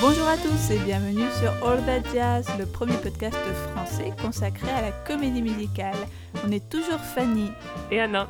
[0.00, 3.36] Bonjour à tous et bienvenue sur All That Jazz, le premier podcast
[3.72, 5.96] français consacré à la comédie musicale.
[6.46, 7.50] On est toujours Fanny
[7.90, 8.28] Et Anna.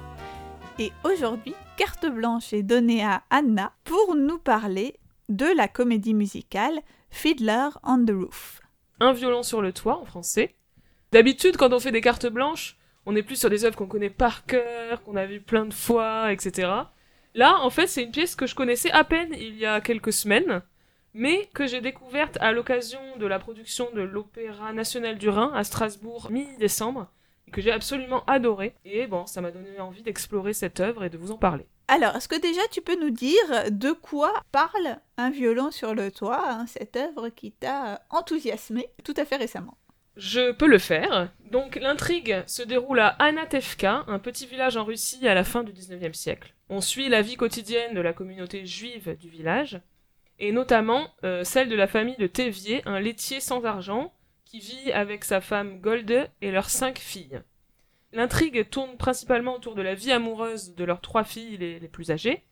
[0.78, 4.96] et aujourd'hui, carte blanche est donnée à Anna pour nous parler
[5.28, 8.60] de la comédie musicale Fiddler on the Roof.
[9.00, 10.54] Un violon sur le toit en français.
[11.12, 14.10] D'habitude, quand on fait des cartes blanches, on est plus sur des œuvres qu'on connaît
[14.10, 16.68] par cœur, qu'on a vu plein de fois, etc.
[17.34, 20.12] Là, en fait, c'est une pièce que je connaissais à peine il y a quelques
[20.12, 20.62] semaines,
[21.16, 25.64] mais que j'ai découverte à l'occasion de la production de l'Opéra National du Rhin à
[25.64, 27.10] Strasbourg mi-décembre,
[27.48, 28.74] et que j'ai absolument adoré.
[28.84, 31.66] Et bon, ça m'a donné envie d'explorer cette œuvre et de vous en parler.
[31.88, 36.10] Alors, est-ce que déjà tu peux nous dire de quoi parle Un violon sur le
[36.10, 39.78] toit, hein, cette œuvre qui t'a enthousiasmé tout à fait récemment?
[40.16, 41.32] Je peux le faire.
[41.50, 45.72] Donc l'intrigue se déroule à Anatevka, un petit village en Russie à la fin du
[45.72, 46.54] 19e siècle.
[46.68, 49.80] On suit la vie quotidienne de la communauté juive du village,
[50.38, 54.12] et notamment euh, celle de la famille de Tevier, un laitier sans argent,
[54.44, 57.40] qui vit avec sa femme Golde et leurs cinq filles.
[58.12, 62.44] L'intrigue tourne principalement autour de la vie amoureuse de leurs trois filles les, plus âgées.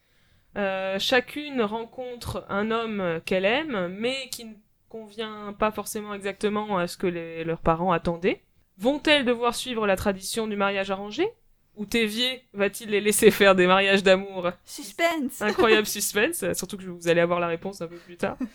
[0.56, 4.54] Euh, chacune rencontre un homme qu'elle aime, mais qui ne
[4.88, 8.42] convient pas forcément exactement à ce que leurs parents attendaient.
[8.78, 11.28] Vont-elles devoir suivre la tradition du mariage arrangé?
[11.76, 14.50] Ou Tévier va-t-il les laisser faire des mariages d'amour?
[14.64, 18.36] Suspense Incroyable suspense, surtout que vous allez avoir la réponse un peu plus tard.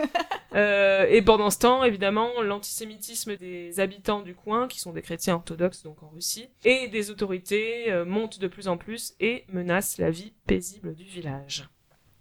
[0.55, 5.35] Euh, et pendant ce temps, évidemment, l'antisémitisme des habitants du coin, qui sont des chrétiens
[5.35, 9.99] orthodoxes donc en Russie, et des autorités euh, monte de plus en plus et menace
[9.99, 11.69] la vie paisible du village.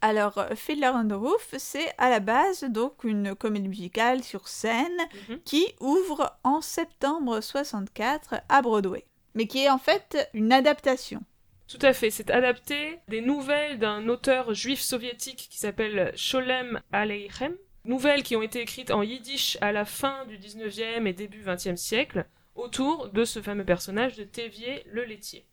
[0.02, 4.46] Alors, euh, Fiddler on the Roof, c'est à la base donc une comédie musicale sur
[4.46, 4.98] scène
[5.30, 5.40] Mhm.
[5.46, 11.22] qui ouvre en septembre 64 à Broadway, mais qui est en fait une adaptation.
[11.68, 17.54] Tout à fait, c'est adapté des nouvelles d'un auteur juif soviétique qui s'appelle Sholem Aleichem.
[17.84, 21.76] Nouvelles qui ont été écrites en yiddish à la fin du 19e et début 20e
[21.76, 25.46] siècle, autour de ce fameux personnage de Tévier le laitier.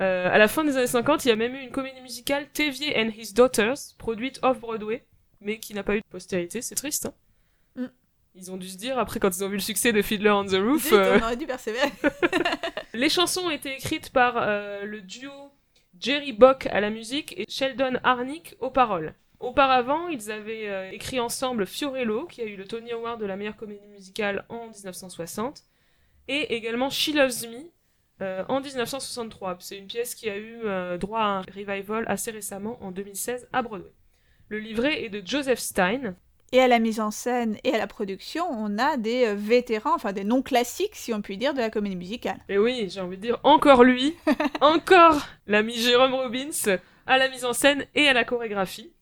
[0.00, 2.48] Euh, à la fin des années 50, il y a même eu une comédie musicale
[2.52, 5.04] Tévier and His Daughters, produite off-Broadway,
[5.40, 7.06] mais qui n'a pas eu de postérité, c'est triste.
[7.06, 7.14] Hein
[7.76, 7.86] Mm.
[8.36, 10.44] Ils ont dû se dire, après quand ils ont vu le succès de Fiddler on
[10.44, 11.92] the Roof, Zut, euh, on aurait dû persévérer.
[12.94, 15.32] les chansons ont été écrites par euh, le duo
[15.98, 19.14] Jerry Bock à la musique et Sheldon Harnick aux paroles.
[19.40, 23.36] Auparavant, ils avaient euh, écrit ensemble Fiorello, qui a eu le Tony Award de la
[23.36, 25.64] meilleure comédie musicale en 1960,
[26.28, 27.70] et également She Loves Me
[28.22, 29.56] euh, en 1963.
[29.60, 30.62] C'est une pièce qui a eu
[30.98, 33.92] droit à un revival assez récemment en 2016 à Broadway.
[34.48, 36.14] Le livret est de Joseph Stein,
[36.52, 39.94] Et à la mise en scène et à la production, on a des euh, vétérans,
[39.94, 42.38] enfin des non-classiques, si on peut dire, de la comédie musicale.
[42.48, 44.14] Et oui, j'ai envie de dire encore lui,
[44.60, 48.92] encore l'ami Jérôme Robbins à la mise en scène et à la chorégraphie.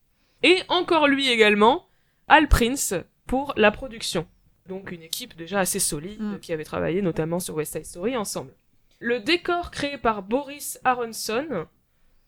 [0.42, 1.86] Et encore lui également,
[2.28, 2.94] Al Prince
[3.26, 4.26] pour la production.
[4.66, 6.38] Donc une équipe déjà assez solide Mm.
[6.40, 8.52] qui avait travaillé notamment sur West Side Story ensemble.
[8.98, 11.66] Le décor créé par Boris Aronson,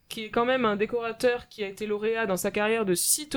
[0.09, 3.29] qui est quand même un décorateur qui a été lauréat dans sa carrière de six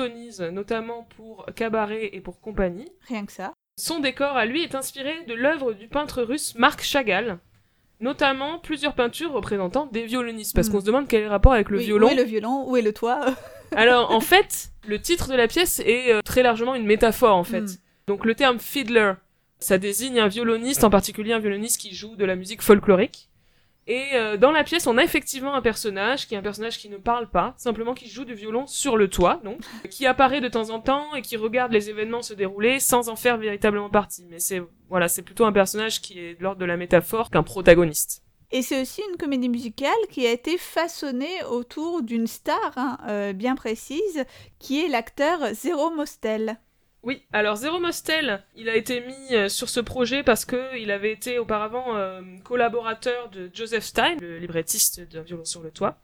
[0.52, 2.88] notamment pour Cabaret et pour Compagnie.
[3.08, 3.52] Rien que ça.
[3.76, 7.38] Son décor à lui est inspiré de l'œuvre du peintre russe Marc Chagall,
[8.00, 10.72] notamment plusieurs peintures représentant des violonistes, parce Mm.
[10.72, 12.08] qu'on se demande quel est le rapport avec le Oui, violon.
[12.08, 13.20] Où est le violon Où est le toit?
[13.76, 17.44] Alors en fait, le titre de la pièce est euh, très largement une métaphore en
[17.44, 17.62] fait.
[17.62, 17.76] Mm.
[18.06, 19.12] Donc le terme fiddler,
[19.58, 23.28] ça désigne un violoniste, en particulier un violoniste qui joue de la musique folklorique.
[23.88, 26.90] Et euh, dans la pièce, on a effectivement un personnage qui est un personnage qui
[26.90, 29.60] ne parle pas, simplement qui joue du violon sur le toit, donc,
[29.90, 33.16] qui apparaît de temps en temps et qui regarde les événements se dérouler sans en
[33.16, 34.26] faire véritablement partie.
[34.28, 37.42] Mais c'est voilà, c'est plutôt un personnage qui est de l'ordre de la métaphore qu'un
[37.42, 38.22] protagoniste.
[38.50, 43.32] Et c'est aussi une comédie musicale qui a été façonnée autour d'une star hein, euh,
[43.32, 44.24] bien précise,
[44.58, 46.58] qui est l'acteur Zéro Mostel.
[47.02, 50.90] Oui, alors Zéro Mostel, il a été mis euh, sur ce projet parce que il
[50.90, 55.98] avait été auparavant euh, collaborateur de Joseph Stein, le librettiste d'un violon sur le toit.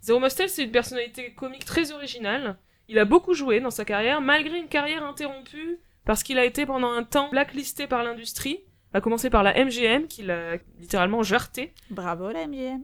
[0.00, 2.56] Zéro Mostel, c'est une personnalité comique très originale.
[2.88, 6.64] Il a beaucoup joué dans sa carrière, malgré une carrière interrompue parce qu'il a été
[6.64, 8.60] pendant un temps blacklisté par l'industrie,
[8.94, 12.82] à commencer par la MGM, qui l'a littéralement jarté Bravo la MGM.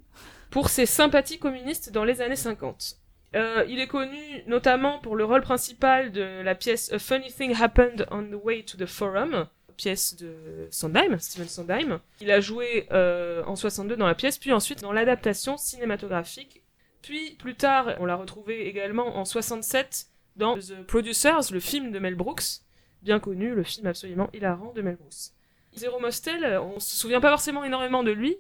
[0.50, 2.98] pour ses sympathies communistes dans les années 50.
[3.34, 7.54] Euh, il est connu notamment pour le rôle principal de la pièce A Funny Thing
[7.60, 9.46] Happened on the Way to the Forum,
[9.76, 12.00] pièce de Sondheim, Stephen Sondheim.
[12.20, 16.62] Il a joué euh, en 62 dans la pièce, puis ensuite dans l'adaptation cinématographique.
[17.02, 21.98] Puis plus tard, on l'a retrouvé également en 67 dans The Producers, le film de
[21.98, 22.60] Mel Brooks,
[23.02, 25.32] bien connu, le film absolument hilarant de Mel Brooks.
[25.74, 28.36] Zéro Mostel, on se souvient pas forcément énormément de lui,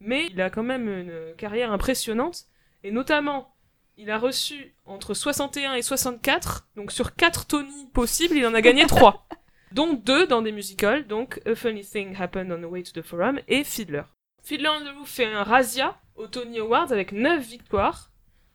[0.00, 2.44] mais il a quand même une carrière impressionnante,
[2.82, 3.53] et notamment
[3.96, 8.60] il a reçu entre 61 et 64, donc sur 4 Tony possibles, il en a
[8.60, 9.26] gagné 3.
[9.72, 13.04] dont 2 dans des musicals, donc A Funny Thing Happened on the Way to the
[13.04, 14.02] Forum et Fiddler.
[14.42, 18.10] Fiddler on the Roof fait un razzia aux Tony Awards avec 9 victoires.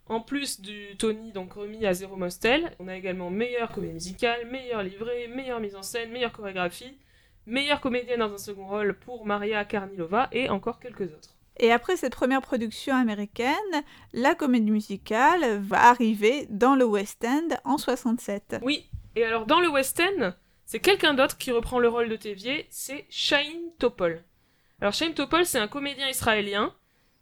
[0.05, 4.47] En plus du Tony donc remis à Zero Mostel, on a également meilleure comédie musicale,
[4.49, 6.97] meilleur livret, meilleure mise en scène, meilleure chorégraphie,
[7.45, 11.35] meilleure comédienne dans un second rôle pour Maria Karnilova et encore quelques autres.
[11.59, 13.53] Et après cette première production américaine,
[14.13, 18.57] la comédie musicale va arriver dans le West End en 67.
[18.61, 20.31] Oui, et alors dans le West End,
[20.65, 24.23] c'est quelqu'un d'autre qui reprend le rôle de Tévier, c'est Shaim Topol.
[24.79, 26.73] Alors Shaim Topol, c'est un comédien israélien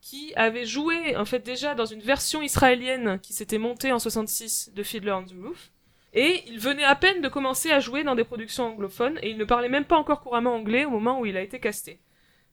[0.02, 4.72] qui avait joué en fait déjà dans une version israélienne qui s'était montée en 66
[4.76, 5.72] de Fiddler on the Roof.
[6.14, 9.38] Et il venait à peine de commencer à jouer dans des productions anglophones et il
[9.38, 12.00] ne parlait même pas encore couramment anglais au moment où il a été casté.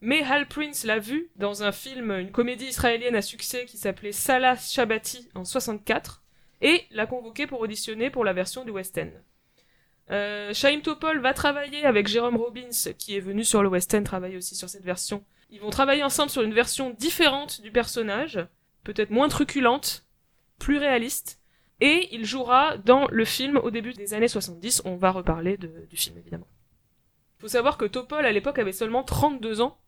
[0.00, 4.12] Mais Hal Prince l'a vu dans un film, une comédie israélienne à succès qui s'appelait
[4.12, 6.23] Salah Shabati en 64
[6.61, 9.11] et l'a convoqué pour auditionner pour la version du West End.
[10.11, 14.02] Euh, Shaim Topol va travailler avec Jérôme Robbins qui est venu sur le West End
[14.02, 15.25] travailler aussi sur cette version.
[15.50, 18.46] Ils vont travailler ensemble sur une version différente du personnage,
[18.82, 20.06] peut-être moins truculente,
[20.58, 21.41] plus réaliste,
[21.81, 24.82] et il jouera dans le film au début des années 70.
[24.85, 26.49] On va reparler du film évidemment.
[27.38, 29.79] Faut savoir que Topol à l'époque avait seulement 32 ans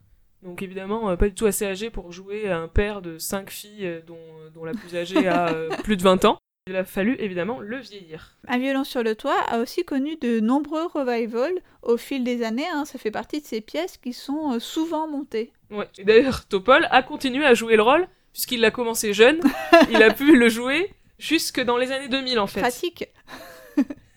[0.42, 3.50] donc évidemment, euh, pas du tout assez âgé pour jouer à un père de cinq
[3.50, 4.18] filles euh, dont,
[4.54, 6.38] dont la plus âgée a euh, plus de 20 ans.
[6.68, 8.36] Il a fallu évidemment le vieillir.
[8.48, 12.66] Un violon sur le toit a aussi connu de nombreux revivals au fil des années.
[12.72, 12.84] hein.
[12.84, 15.52] Ça fait partie de ces pièces qui sont euh, souvent montées.
[15.70, 15.88] Ouais.
[15.98, 19.40] Et d'ailleurs, Topol a continué à jouer le rôle, puisqu'il l'a commencé jeune.
[19.90, 22.60] il a pu le jouer jusque dans les années 2000 en fait.
[22.60, 23.08] Pratique.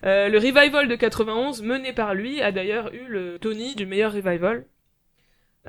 [0.06, 4.13] Euh, le revival de 91, mené par lui, a d'ailleurs eu le Tony du meilleur
[4.13, 4.65] revival.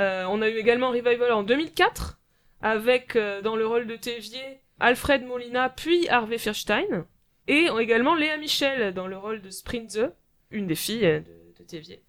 [0.00, 2.19] Euh, on a eu également un revival en 2004,
[2.62, 7.06] avec euh, dans le rôle de Tévier Alfred Molina puis Harvey Fierstein,
[7.49, 10.11] et également Léa Michel dans le rôle de Sprinze,
[10.50, 12.02] une des filles euh, de, de Tévier.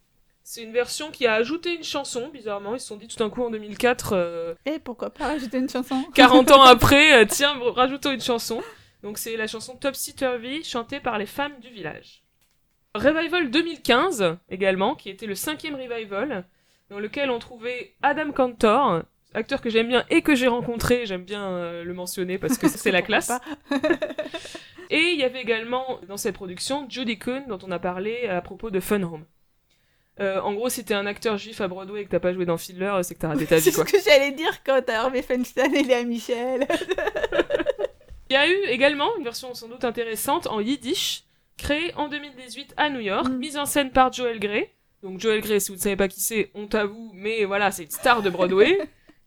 [0.43, 3.29] C'est une version qui a ajouté une chanson, bizarrement, ils se sont dit tout d'un
[3.29, 7.57] coup en 2004, euh, Et pourquoi pas rajouter une chanson 40 ans après, euh, tiens,
[7.73, 8.61] rajoutons une chanson.
[9.03, 12.23] Donc c'est la chanson Topsy Turvy, chantée par les femmes du village.
[12.95, 16.45] Revival 2015, également, qui était le cinquième revival,
[16.91, 19.03] dans lequel on trouvait Adam Cantor,
[19.33, 22.67] acteur que j'aime bien et que j'ai rencontré, j'aime bien euh, le mentionner parce que
[22.67, 23.31] c'est la classe.
[24.89, 28.41] Et il y avait également dans cette production Judy Kuhn, dont on a parlé à
[28.41, 29.23] propos de Fun Home.
[30.19, 32.43] Euh, en gros, si t'es un acteur juif à Broadway et que t'as pas joué
[32.45, 35.03] dans Fiddler, c'est que t'as raté ta vie, C'est ce que j'allais dire quand t'as
[35.03, 36.67] Harvey Feinstein et Léa Michel.
[38.29, 41.23] Il y a eu également une version sans doute intéressante en yiddish,
[41.57, 43.37] créée en 2018 à New York, Mm.
[43.37, 44.73] mise en scène par Joel Grey.
[45.03, 47.71] Donc Joel Grey, si vous ne savez pas qui c'est, honte à vous, mais voilà,
[47.71, 48.77] c'est une star de Broadway,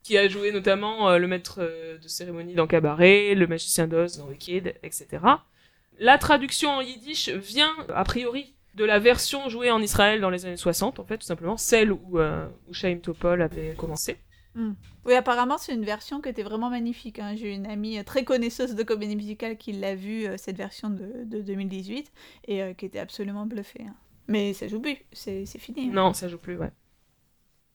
[0.05, 4.19] qui a joué notamment euh, le maître euh, de cérémonie dans Cabaret, le magicien d'Oz
[4.19, 5.25] dans Wicked, etc.
[5.99, 10.47] La traduction en yiddish vient, a priori, de la version jouée en Israël dans les
[10.47, 12.47] années 60, en fait, tout simplement, celle où, euh,
[13.03, 14.17] Topol avait commencé.
[15.05, 17.19] Oui, apparemment, c'est une version qui était vraiment magnifique.
[17.19, 17.35] hein.
[17.37, 21.25] J'ai une amie euh, très connaisseuse de comédie musicale qui l'a vue, cette version de,
[21.25, 22.12] de 2018,
[22.47, 23.82] et qui était absolument bluffée.
[23.88, 23.94] hein.
[24.26, 25.88] Mais ça joue plus, c'est c'est fini.
[25.88, 25.93] hein.
[25.93, 26.71] Non, ça joue plus, ouais.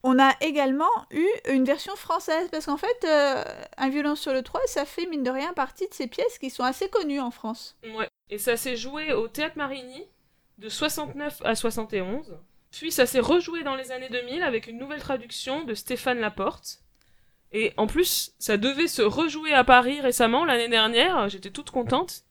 [0.01, 3.43] On a également eu une version française, parce qu'en fait, euh,
[3.77, 6.49] Un violon sur le 3, ça fait mine de rien partie de ces pièces qui
[6.49, 7.77] sont assez connues en France.
[7.95, 8.07] Ouais.
[8.29, 10.05] Et ça s'est joué au Théâtre Marigny
[10.57, 12.37] de 69 à 71.
[12.71, 16.79] Puis ça s'est rejoué dans les années 2000 avec une nouvelle traduction de Stéphane Laporte.
[17.51, 21.27] Et en plus, ça devait se rejouer à Paris récemment, l'année dernière.
[21.29, 22.23] J'étais toute contente.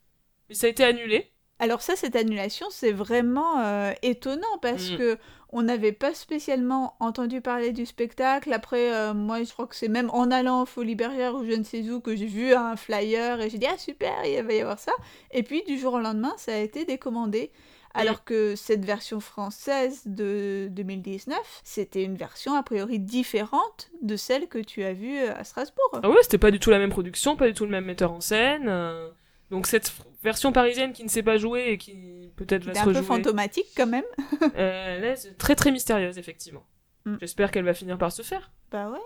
[0.49, 1.31] Mais ça a été annulé.
[1.61, 4.97] Alors ça, cette annulation, c'est vraiment euh, étonnant parce Mm.
[4.97, 5.19] que
[5.51, 8.53] on n'avait pas spécialement entendu parler du spectacle.
[8.53, 11.53] Après, euh, moi, je crois que c'est même en allant au Folie Bergère ou je
[11.53, 14.53] ne sais où que j'ai vu un flyer et j'ai dit ah super, il va
[14.53, 14.93] y avoir ça.
[15.33, 17.51] Et puis du jour au lendemain, ça a été décommandé.
[17.95, 24.47] Alors que cette version française de 2019, c'était une version a priori différente de celle
[24.49, 25.91] que tu as vue à Strasbourg.
[26.03, 28.13] Ah ouais, c'était pas du tout la même production, pas du tout le même metteur
[28.13, 28.67] en scène.
[28.69, 29.09] euh,
[29.51, 32.85] Donc cette version parisienne qui ne s'est pas jouée et qui peut-être va se un
[32.85, 34.05] peu rejouer, fantomatique quand même.
[34.43, 36.65] euh, elle est très très mystérieuse effectivement.
[37.05, 37.17] Mm.
[37.21, 38.51] J'espère qu'elle va finir par se faire.
[38.71, 38.99] Bah ouais.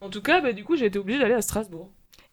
[0.00, 1.90] En tout cas, bah, du coup, j'ai été obligée d'aller à Strasbourg.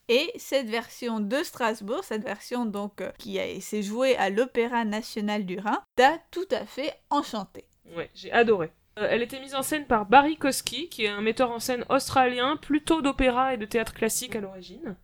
[0.10, 4.83] Et cette version de Strasbourg, cette version donc euh, qui a- s'est jouée à l'Opéra
[4.83, 7.65] National du Rhin, t'a tout à fait enchanté.
[7.95, 8.71] Ouais, j'ai adoré.
[9.00, 11.86] Euh, elle était mise en scène par Barry Kosky, qui est un metteur en scène
[11.89, 14.98] australien, plutôt d'opéra et de théâtre classique à l'origine.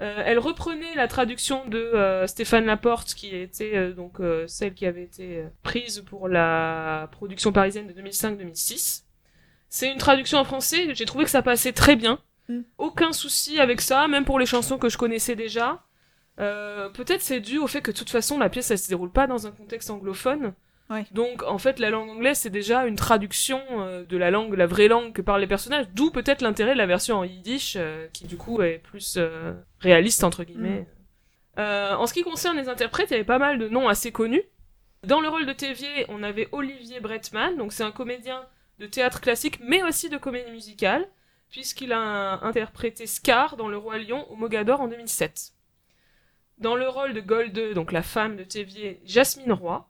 [0.00, 4.86] Euh, elle reprenait la traduction de euh, Stéphane Laporte, qui était euh, donc celle qui
[4.86, 9.04] avait été prise pour la production parisienne de 2005-2006.
[9.68, 12.18] C'est une traduction en français, j'ai trouvé que ça passait très bien.
[12.48, 12.60] Mm.
[12.78, 15.84] Aucun souci avec ça, même pour les chansons que je connaissais déjà.
[16.38, 19.26] Peut-être c'est dû au fait que de toute façon la pièce elle se déroule pas
[19.26, 20.54] dans un contexte anglophone.
[20.90, 21.06] Ouais.
[21.12, 24.66] Donc en fait la langue anglaise c'est déjà une traduction euh, de la langue, la
[24.66, 28.08] vraie langue que parlent les personnages, d'où peut-être l'intérêt de la version en yiddish euh,
[28.12, 30.86] qui du coup est plus euh, réaliste entre guillemets.
[31.58, 34.12] Euh, en ce qui concerne les interprètes, il y avait pas mal de noms assez
[34.12, 34.42] connus.
[35.06, 38.44] Dans le rôle de Tévier, on avait Olivier Bretman, donc c'est un comédien
[38.78, 41.06] de théâtre classique mais aussi de comédie musicale,
[41.50, 45.52] puisqu'il a interprété Scar dans Le Roi Lion au Mogador en 2007.
[46.58, 49.89] Dans le rôle de Golde, donc la femme de Tévier, Jasmine Roy,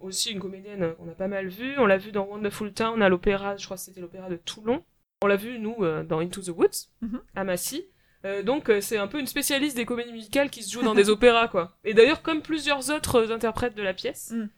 [0.00, 1.74] aussi une comédienne qu'on a pas mal vue.
[1.78, 4.84] On l'a vue dans Wonderful Town à l'opéra, je crois que c'était l'opéra de Toulon.
[5.22, 7.20] On l'a vue, nous, euh, dans Into the Woods, Mhm.
[7.34, 7.86] à Massy.
[8.24, 10.94] Euh, donc euh, c'est un peu une spécialiste des comédies musicales qui se jouent dans
[10.94, 11.76] des opéras, quoi.
[11.84, 14.48] Et d'ailleurs, comme plusieurs autres interprètes de la pièce, Mm.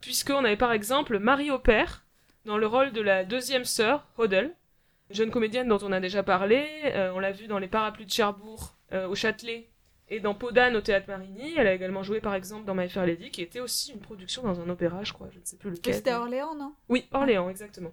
[0.00, 2.04] puisqu'on avait par exemple Marie Aubert,
[2.44, 4.54] dans le rôle de la deuxième sœur, Hodel,
[5.10, 6.64] jeune comédienne dont on a déjà parlé.
[7.14, 9.68] On l'a vue dans Les Parapluies de Cherbourg, au Châtelet,
[10.10, 11.54] et dans Podane au Théâtre Marigny.
[11.56, 14.42] Elle a également joué par exemple dans My Fair Lady, qui était aussi une production
[14.42, 15.94] dans un opéra, je crois, je ne sais plus lequel.
[15.94, 16.74] C'était à Orléans, non?
[16.88, 17.92] Oui, Orléans, exactement.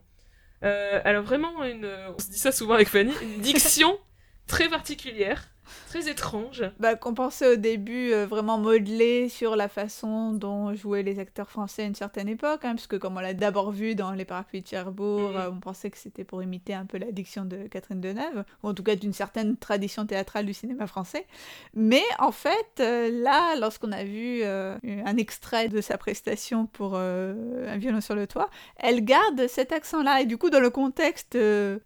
[0.63, 3.99] Euh, elle a vraiment une, on se dit ça souvent avec Fanny, une diction
[4.47, 5.49] très particulière,
[5.87, 6.63] très étrange.
[6.79, 11.49] Bah, qu'on pensait au début euh, vraiment modelé sur la façon dont jouaient les acteurs
[11.49, 14.61] français à une certaine époque, hein, puisque comme on l'a d'abord vu dans Les Parapluies
[14.61, 15.37] de Cherbourg, Mhm.
[15.37, 18.69] euh, on pensait que c'était pour imiter un peu la diction de Catherine Deneuve, ou
[18.69, 21.25] en tout cas d'une certaine tradition théâtrale du cinéma français.
[21.73, 27.77] Mais en fait, euh, là, lorsqu'on a vu un extrait de sa prestation pour Un
[27.77, 31.37] violon sur le toit, elle garde cet accent-là, et du coup, dans le contexte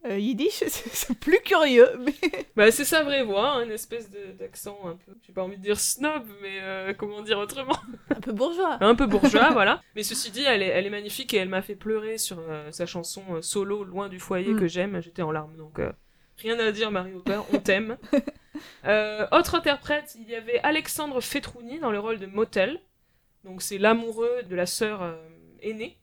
[0.10, 1.90] yiddish, c'est c'est plus curieux.
[2.00, 2.14] Mais...
[2.56, 5.62] Bah, c'est sa vraie voix, hein, une espèce d'accent un peu, j'ai pas envie de
[5.62, 7.78] dire snob, mais euh, comment dire autrement?
[8.10, 8.78] Un peu bourgeois.
[8.82, 9.82] Un peu bourgeois, voilà.
[9.96, 12.72] Mais ceci dit, elle est, elle est magnifique et elle m'a fait pleurer sur euh,
[12.72, 14.60] sa chanson euh, solo, Loin du foyer, Mm.
[14.60, 15.02] que j'aime.
[15.02, 15.80] J'étais en larmes, donc
[16.38, 17.98] rien à dire, Marie Hopper, on t'aime.
[19.32, 22.82] Autre interprète, il y avait Alexandre Fetrouni dans le rôle de Motel.
[23.44, 25.18] Donc c'est l'amoureux de la sœur
[25.62, 25.98] aînée.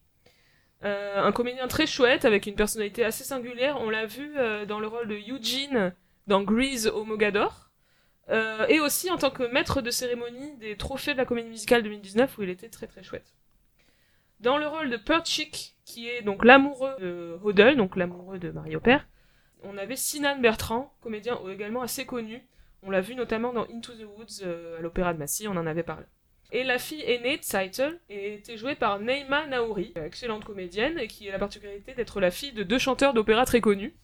[0.82, 3.78] Un comédien très chouette, avec une personnalité assez singulière.
[3.80, 4.30] On l'a vu
[4.68, 5.92] dans le rôle de Eugene
[6.26, 7.70] dans Grease au Mogador.
[8.28, 11.84] Euh, et aussi en tant que maître de cérémonie des trophées de la comédie musicale
[11.84, 13.34] 2019 où il était très très chouette.
[14.40, 18.80] Dans le rôle de Perchik, qui est donc l'amoureux de Hodel, donc l'amoureux de Mario
[18.80, 19.06] Père,
[19.62, 22.46] on avait Sinan Bertrand, comédien également assez connu.
[22.82, 25.66] On l'a vu notamment dans Into the Woods euh, à l'Opéra de Massy, on en
[25.66, 26.06] avait parlé.
[26.52, 31.32] Et la fille aînée, Zeitel, était jouée par Neima Naouri, excellente comédienne, et qui a
[31.32, 33.96] la particularité d'être la fille de deux chanteurs d'opéra très connus,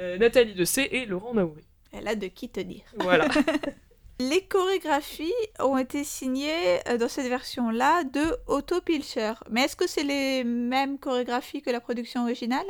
[0.00, 1.62] euh, Nathalie Dessay et Laurent Naouri.
[1.92, 2.82] Elle a de qui te dire.
[2.96, 3.28] Voilà.
[4.20, 9.32] Les chorégraphies ont été signées euh, dans cette version-là de Otto Pilcher.
[9.50, 12.66] Mais est-ce que c'est les mêmes chorégraphies que la production originale?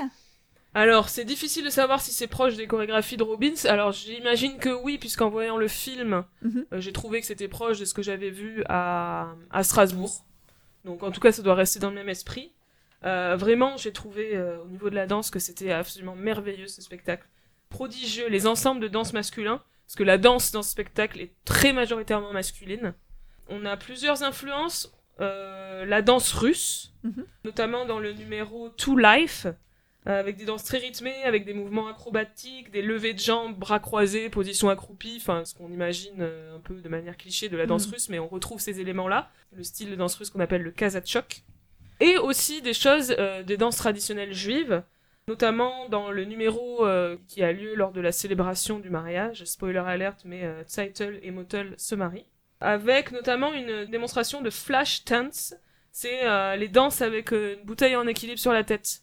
[0.74, 3.64] Alors, c'est difficile de savoir si c'est proche des chorégraphies de Robbins.
[3.64, 6.66] Alors, j'imagine que oui, puisqu'en voyant le film, Mhm.
[6.72, 10.24] euh, j'ai trouvé que c'était proche de ce que j'avais vu à, à Strasbourg.
[10.84, 12.52] Donc, en tout cas, ça doit rester dans le même esprit.
[13.04, 16.82] Euh, vraiment, j'ai trouvé euh, au niveau de la danse que c'était absolument merveilleux ce
[16.82, 17.26] spectacle.
[17.70, 21.72] Prodigieux, les ensembles de danse masculins, parce que la danse dans ce spectacle est très
[21.72, 22.94] majoritairement masculine.
[23.48, 24.92] On a plusieurs influences.
[25.20, 27.26] Euh, la danse russe, Mhm.
[27.44, 29.46] notamment dans le numéro To Life,
[30.06, 34.30] avec des danses très rythmées, avec des mouvements acrobatiques, des levées de jambes, bras croisés,
[34.30, 37.92] position accroupie, enfin ce qu'on imagine un peu de manière cliché de la danse Mhm.
[37.92, 41.42] russe, mais on retrouve ces éléments-là, le style de danse russe qu'on appelle le kazatchok.
[42.00, 44.82] Et aussi des choses, euh, des danses traditionnelles juives,
[45.30, 49.78] notamment dans le numéro euh, qui a lieu lors de la célébration du mariage, spoiler
[49.78, 52.26] alert, mais euh, Zeitel et Motel se marient,
[52.60, 55.54] avec notamment une démonstration de flash dance,
[55.92, 59.02] c'est euh, les danses avec une bouteille en équilibre sur la tête.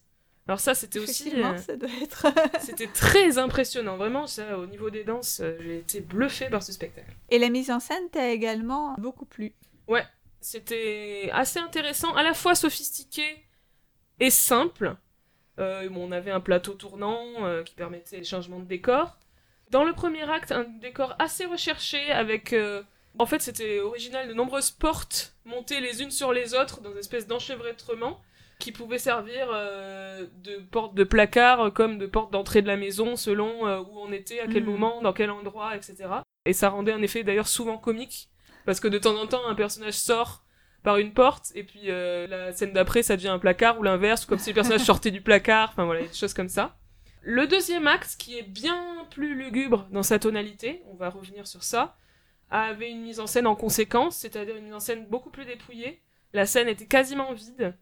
[0.49, 1.31] Alors ça, c'était aussi...
[1.65, 2.27] Ça doit être.
[2.61, 7.11] c'était très impressionnant, vraiment, ça, au niveau des danses, j'ai été bluffé par ce spectacle.
[7.29, 9.53] Et la mise en scène t'a également beaucoup plu.
[10.41, 13.23] C'était assez intéressant, à la fois sophistiqué
[14.19, 14.95] et simple.
[15.59, 19.17] Euh, bon, on avait un plateau tournant euh, qui permettait les changements de décor.
[19.71, 22.53] Dans le premier acte, un décor assez recherché avec...
[22.53, 22.83] euh,
[23.19, 26.99] en fait, c'était original de nombreuses portes montées les unes sur les autres dans une
[26.99, 28.21] espèce d'enchevêtrement
[28.59, 33.63] qui pouvaient servir de porte de placard comme de porte d'entrée de la maison selon
[33.81, 34.69] où on était, à quel Mhm.
[34.69, 35.95] moment, dans quel endroit, etc.
[36.45, 38.29] Et ça rendait un effet d'ailleurs souvent comique
[38.67, 40.43] parce que de temps en temps, un personnage sort
[40.83, 44.25] par une porte, et puis euh, la scène d'après, ça devient un placard, ou l'inverse,
[44.25, 46.75] comme si le personnage sortait du placard, enfin voilà, des choses comme ça.
[47.21, 51.63] Le deuxième acte, qui est bien plus lugubre dans sa tonalité, on va revenir sur
[51.63, 51.95] ça,
[52.51, 56.01] avait une mise en scène en conséquence, c'est-à-dire une mise en scène beaucoup plus dépouillée.
[56.33, 57.73] La scène était quasiment vide,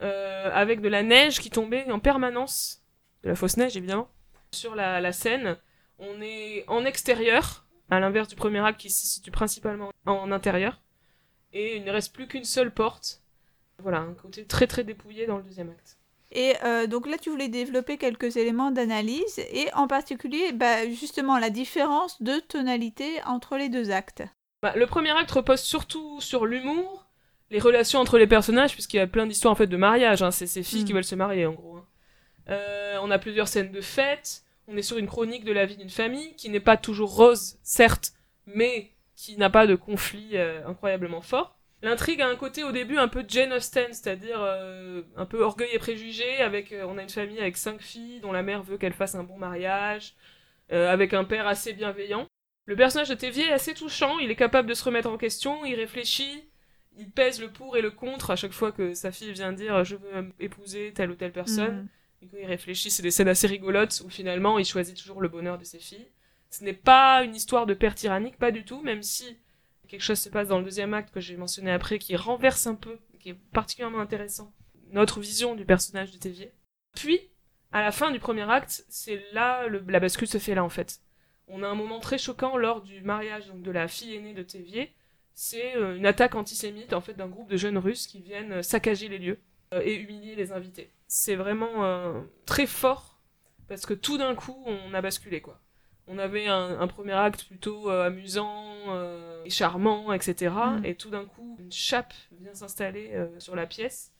[0.00, 2.82] euh, avec de la neige qui tombait en permanence,
[3.24, 4.08] de la fausse neige évidemment,
[4.52, 5.58] sur la, la scène.
[5.98, 10.80] On est en extérieur, à l'inverse du premier acte qui se situe principalement en intérieur.
[11.52, 13.22] Et il ne reste plus qu'une seule porte.
[13.78, 15.98] Voilà, un côté très très dépouillé dans le deuxième acte.
[16.32, 21.38] Et euh, donc là, tu voulais développer quelques éléments d'analyse, et en particulier, bah, justement,
[21.38, 24.24] la différence de tonalité entre les deux actes.
[24.62, 27.06] Bah, le premier acte repose surtout sur l'humour,
[27.50, 30.22] les relations entre les personnages, puisqu'il y a plein d'histoires en fait de mariage.
[30.22, 30.32] Hein.
[30.32, 30.96] c'est ces filles qui mm.
[30.96, 31.76] veulent se marier en gros.
[31.76, 31.86] Hein.
[32.48, 34.43] Euh, on a plusieurs scènes de fête.
[34.68, 37.58] On est sur une chronique de la vie d'une famille qui n'est pas toujours rose,
[37.62, 38.12] certes,
[38.46, 41.58] mais qui n'a pas de conflit euh, incroyablement fort.
[41.82, 45.68] L'intrigue a un côté au début un peu Jane Austen, c'est-à-dire euh, un peu orgueil
[45.72, 46.38] et préjugé.
[46.38, 49.22] Avec, on a une famille avec cinq filles dont la mère veut qu'elle fasse un
[49.22, 50.14] bon mariage,
[50.70, 52.26] avec un père assez bienveillant.
[52.64, 54.18] Le personnage de Tévier est assez touchant.
[54.18, 55.66] Il est capable de se remettre en question.
[55.66, 56.48] Il réfléchit
[56.96, 59.84] il pèse le pour et le contre à chaque fois que sa fille vient dire
[59.84, 61.82] je veux épouser telle ou telle personne.
[61.82, 61.88] Mm.
[62.32, 65.64] Il réfléchit, c'est des scènes assez rigolotes où finalement il choisit toujours le bonheur de
[65.64, 66.08] ses filles.
[66.50, 69.38] Ce n'est pas une histoire de père tyrannique, pas du tout, même si
[69.88, 72.74] quelque chose se passe dans le deuxième acte que j'ai mentionné après qui renverse un
[72.74, 74.52] peu, qui est particulièrement intéressant,
[74.90, 76.52] notre vision du personnage de Tévier.
[76.94, 77.20] Puis,
[77.72, 80.68] à la fin du premier acte, c'est là, le, la bascule se fait là en
[80.68, 81.00] fait.
[81.48, 84.94] On a un moment très choquant lors du mariage de la fille aînée de Tévier,
[85.34, 89.08] c'est euh, une attaque antisémite en fait d'un groupe de jeunes Russes qui viennent saccager
[89.08, 89.40] les lieux
[89.74, 90.90] euh, et humilier les invités.
[91.06, 93.20] C'est vraiment très fort
[93.68, 95.60] parce que tout d'un coup on a basculé quoi.
[96.06, 98.74] On avait un, premier acte plutôt amusant
[99.44, 100.52] et charmant, etc.
[100.54, 100.84] Mm.
[100.84, 104.12] Et tout d'un coup, une chape vient s'installer sur la pièce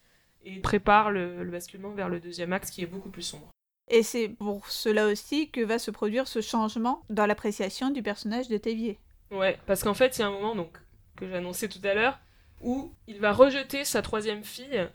[0.44, 3.50] et prépare le, le, basculement vers le deuxième acte qui est beaucoup plus sombre.
[3.88, 8.48] Et c'est pour cela aussi que va se produire ce changement dans l'appréciation du personnage
[8.48, 8.98] de Tévier.
[9.30, 10.78] Ouais, parce qu'en fait, il y a un moment, donc,
[11.16, 12.18] que annoncé tout à l'heure,
[12.62, 14.88] où il va rejeter sa troisième fille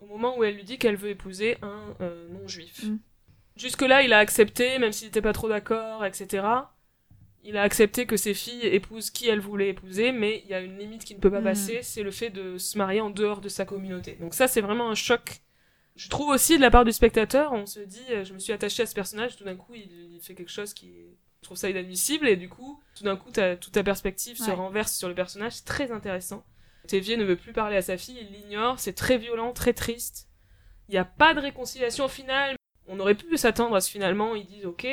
[0.00, 2.84] au moment où elle lui dit qu'elle veut épouser un euh, non-juif.
[2.84, 2.98] Mm.
[3.56, 6.46] Jusque-là, il a accepté, même s'il n'était pas trop d'accord, etc.
[7.42, 10.60] Il a accepté que ses filles épousent qui elles voulaient épouser, mais il y a
[10.60, 11.44] une limite qui ne peut pas mm.
[11.44, 14.16] passer, c'est le fait de se marier en dehors de sa communauté.
[14.20, 15.40] Donc ça, c'est vraiment un choc.
[15.96, 18.52] Je trouve aussi de la part du spectateur, on se dit, euh, je me suis
[18.52, 21.56] attaché à ce personnage, tout d'un coup, il fait quelque chose qui est je trouve
[21.56, 25.14] ça inadmissible et du coup, tout d'un coup, toute ta perspective se renverse sur le
[25.14, 26.44] personnage, c'est très intéressant.
[26.88, 30.28] Tévier ne veut plus parler à sa fille, il l'ignore, c'est très violent, très triste.
[30.88, 32.56] Il n'y a pas de réconciliation au final.
[32.88, 34.86] On aurait pu s'attendre à ce finalement, ils disent ok,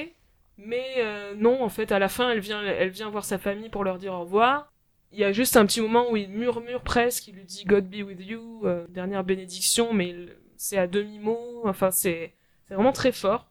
[0.57, 3.69] mais euh, non, en fait, à la fin, elle vient, elle vient voir sa famille
[3.69, 4.71] pour leur dire au revoir.
[5.11, 7.89] Il y a juste un petit moment où il murmure presque, il lui dit God
[7.89, 10.13] be with you, euh, dernière bénédiction, mais
[10.57, 12.33] c'est à demi-mot, enfin, c'est
[12.69, 13.49] vraiment très fort.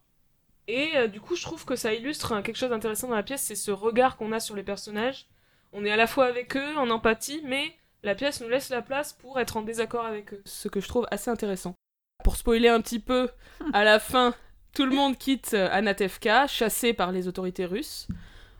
[0.68, 3.22] Et euh, du coup, je trouve que ça illustre hein, quelque chose d'intéressant dans la
[3.22, 5.26] pièce, c'est ce regard qu'on a sur les personnages.
[5.72, 7.72] On est à la fois avec eux, en empathie, mais
[8.04, 10.42] la pièce nous laisse la place pour être en désaccord avec eux.
[10.44, 11.74] Ce que je trouve assez intéressant.
[12.22, 13.28] Pour spoiler un petit peu,
[13.72, 14.34] à la fin,
[14.74, 18.06] tout le monde quitte euh, Anatevka, chassé par les autorités russes.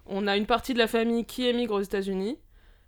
[0.07, 2.39] On a une partie de la famille qui émigre aux États-Unis.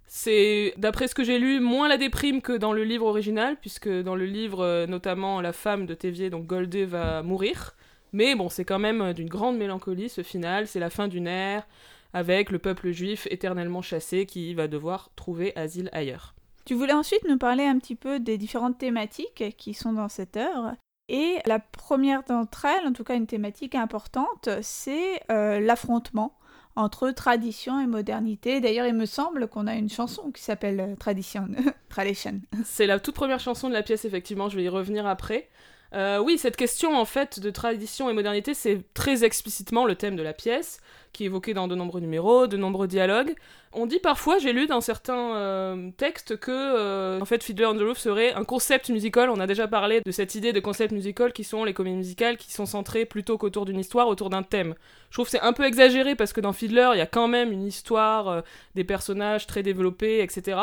[0.06, 3.88] C'est, d'après ce que j'ai lu, moins la déprime que dans le livre original, puisque
[3.88, 7.74] dans le livre, euh, notamment, la femme de Tévier, donc Goldé, va mourir.
[8.12, 11.26] Mais bon, c'est quand même euh, d'une grande mélancolie ce final, c'est la fin d'une
[11.26, 11.66] ère
[12.12, 16.35] avec le peuple juif éternellement chassé qui va devoir trouver asile ailleurs.
[16.66, 20.36] Tu voulais ensuite nous parler un petit peu des différentes thématiques qui sont dans cette
[20.36, 20.74] œuvre.
[21.08, 26.36] Et la première d'entre elles, en tout cas une thématique importante, c'est euh, l'affrontement
[26.74, 28.60] entre tradition et modernité.
[28.60, 31.48] D'ailleurs, il me semble qu'on a une chanson qui s'appelle euh, Tradition.
[31.88, 32.40] Tradition.
[32.64, 35.48] C'est la toute première chanson de la pièce, effectivement, je vais y revenir après.
[35.94, 40.16] Euh, oui, cette question en fait de tradition et modernité, c'est très explicitement le thème
[40.16, 40.80] de la pièce,
[41.12, 43.34] qui est évoqué dans de nombreux numéros, de nombreux dialogues.
[43.72, 47.74] On dit parfois, j'ai lu dans certains euh, textes que euh, en fait Fiddler on
[47.74, 49.30] the Roof serait un concept musical.
[49.30, 52.36] On a déjà parlé de cette idée de concept musical qui sont les comédies musicales
[52.36, 54.74] qui sont centrées plutôt qu'autour d'une histoire, autour d'un thème.
[55.10, 57.28] Je trouve que c'est un peu exagéré parce que dans Fiddler, il y a quand
[57.28, 58.42] même une histoire,
[58.74, 60.58] des personnages très développés, etc.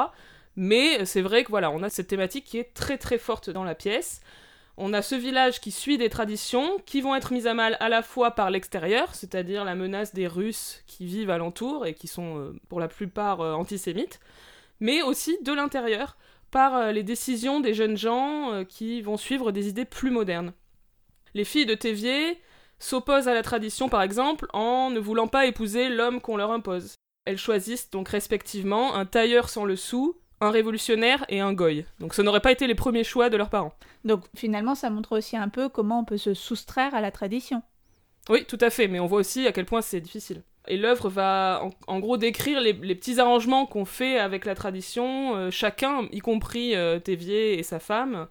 [0.55, 3.63] Mais c'est vrai que voilà, on a cette thématique qui est très très forte dans
[3.63, 4.21] la pièce.
[4.75, 7.89] On a ce village qui suit des traditions qui vont être mises à mal à
[7.89, 12.39] la fois par l'extérieur, c'est-à-dire la menace des Russes qui vivent alentour et qui sont
[12.39, 14.19] euh, pour la plupart euh, antisémites,
[14.79, 16.17] mais aussi de l'intérieur
[16.49, 20.53] par euh, les décisions des jeunes gens qui vont suivre des idées plus modernes.
[21.35, 22.41] Les filles de Tévier
[22.79, 26.95] s'opposent à la tradition par exemple en ne voulant pas épouser l'homme qu'on leur impose.
[27.25, 31.85] Elles choisissent donc respectivement un tailleur sans le sou un révolutionnaire et un goy.
[31.99, 33.73] Donc ça n'aurait pas été les premiers choix de leurs parents.
[34.03, 37.63] Donc finalement, ça montre aussi un peu comment on peut se soustraire à la tradition.
[38.29, 40.43] Oui, tout à fait, mais on voit aussi à quel point c'est difficile.
[40.67, 45.51] Et l'œuvre va en, gros décrire les, petits arrangements qu'on fait avec la tradition, euh,
[45.51, 48.27] chacun, y compris euh, Tévier et sa femme,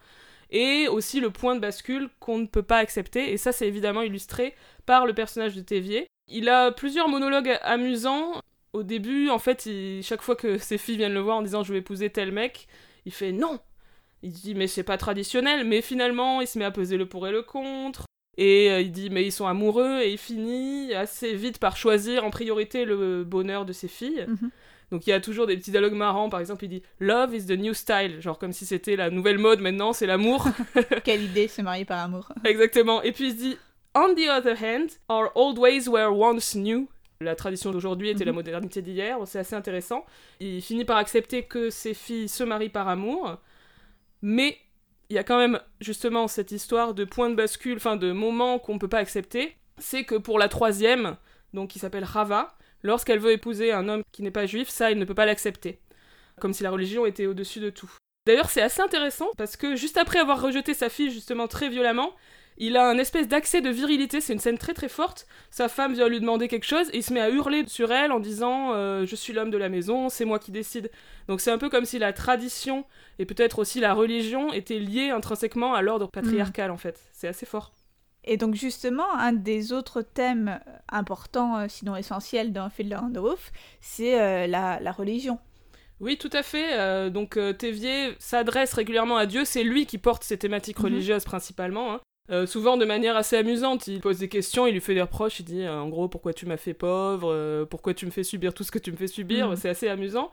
[0.51, 4.01] et aussi le point de bascule qu'on ne peut pas accepter, et ça c'est évidemment
[4.01, 4.55] illustré
[4.87, 6.07] par le personnage de Tévier.
[6.29, 8.40] Il a plusieurs monologues amusants,
[8.72, 9.68] Au début, en fait,
[10.02, 12.68] chaque fois que ses filles viennent le voir en disant je vais épouser tel mec,
[13.04, 13.61] il fait non.
[14.22, 17.26] Il dit mais c'est pas traditionnel, mais finalement il se met à peser le pour
[17.26, 18.04] et le contre.
[18.38, 22.24] Et euh, il dit mais ils sont amoureux et il finit assez vite par choisir
[22.24, 24.24] en priorité le bonheur de ses filles.
[24.28, 24.50] Mhm.
[24.92, 26.28] Donc il y a toujours des petits dialogues marrants.
[26.28, 28.20] Par exemple, il dit Love is the new style.
[28.20, 30.46] Genre comme si c'était la nouvelle mode maintenant, c'est l'amour.
[31.04, 32.28] Quelle idée, se marier par amour.
[32.44, 33.02] Exactement.
[33.02, 33.56] Et puis il se dit
[33.94, 36.88] On the other hand, our old ways were once new.
[37.22, 38.37] La tradition d'aujourd'hui était la Mhm.
[38.37, 39.18] modernité d'hier.
[39.26, 40.04] C'est assez intéressant.
[40.40, 43.38] Il finit par accepter que ses filles se marient par amour.
[44.22, 44.58] Mais
[45.11, 48.58] il y a quand même justement cette histoire de point de bascule, enfin de moment
[48.58, 49.56] qu'on ne peut pas accepter.
[49.78, 51.16] C'est que pour la troisième,
[51.54, 54.98] donc qui s'appelle Rava, lorsqu'elle veut épouser un homme qui n'est pas juif, ça, il
[54.98, 55.80] ne peut pas l'accepter.
[56.40, 57.90] Comme si la religion était au-dessus de tout.
[58.26, 62.12] D'ailleurs, c'est assez intéressant parce que juste après avoir rejeté sa fille justement très violemment,
[62.66, 65.27] il a un espèce d'accès de virilité, c'est une scène très très forte.
[65.51, 68.12] Sa femme vient lui demander quelque chose et il se met à hurler sur elle
[68.12, 70.90] en disant euh, Je suis l'homme de la maison, c'est moi qui décide.
[71.29, 72.85] Donc c'est un peu comme si la tradition
[73.18, 77.01] et peut-être aussi la religion étaient liées intrinsèquement à l'ordre patriarcal en fait.
[77.12, 77.72] C'est assez fort.
[78.25, 83.11] Et donc justement, un des autres thèmes euh, importants, euh, sinon essentiels dans Fiddler on
[83.12, 85.40] the Roof, c'est euh, la, la religion.
[86.01, 86.79] Oui, tout à fait.
[86.79, 90.85] Euh, donc euh, Thévier s'adresse régulièrement à Dieu, c'est lui qui porte ces thématiques Mhm.
[90.85, 91.94] religieuses principalement.
[91.94, 92.01] hein.
[92.33, 95.40] Euh, souvent de manière assez amusante, il pose des questions, il lui fait des reproches,
[95.40, 98.25] il dit euh, en gros pourquoi tu m'as fait pauvre, euh, pourquoi tu me fais
[98.25, 99.57] subir tout ce que tu me fais subir, Mhm.
[99.57, 100.31] c'est assez amusant.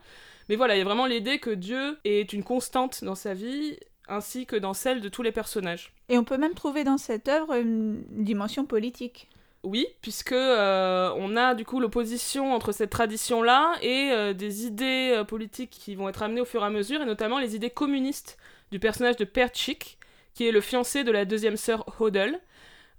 [0.48, 3.78] Mais voilà, il y a vraiment l'idée que Dieu est une constante dans sa vie,
[4.08, 5.92] ainsi que dans celle de tous les personnages.
[6.08, 9.28] Et on peut même trouver dans cette œuvre une dimension politique.
[9.62, 15.12] Oui, puisque euh, on a du coup l'opposition entre cette tradition-là et euh, des idées
[15.14, 17.68] euh, politiques qui vont être amenées au fur et à mesure, et notamment les idées
[17.68, 18.38] communistes
[18.72, 19.98] du personnage de Perchik,
[20.34, 22.40] qui est le fiancé de la deuxième sœur Hodel.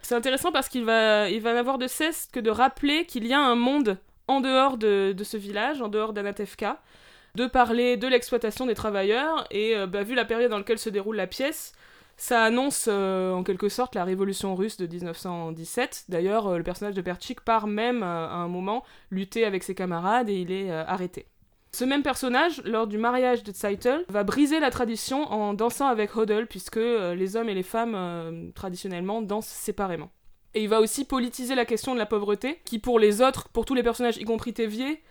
[0.02, 3.34] C'est intéressant parce qu'il va, il va n'avoir de cesse que de rappeler qu'il y
[3.34, 6.82] a un monde en dehors de, ce village, en dehors d'Anatevka,
[7.36, 10.90] de parler de l'exploitation des travailleurs, et euh, bah, vu la période dans laquelle se
[10.90, 11.74] déroule la pièce,
[12.18, 16.06] ça annonce euh, en quelque sorte la révolution russe de 1917.
[16.10, 20.30] D'ailleurs, euh, le personnage de Perchik part même à un moment lutter avec ses camarades
[20.30, 21.26] et il est arrêté.
[21.74, 26.16] Ce même personnage, lors du mariage de Zeitel, va briser la tradition en dansant avec
[26.18, 30.12] Hodel, puisque euh, les hommes et les femmes, euh, traditionnellement, dansent séparément.
[30.54, 33.64] Et il va aussi politiser la question de la pauvreté, qui pour les autres, pour
[33.64, 35.02] tous les personnages, y compris Thévier,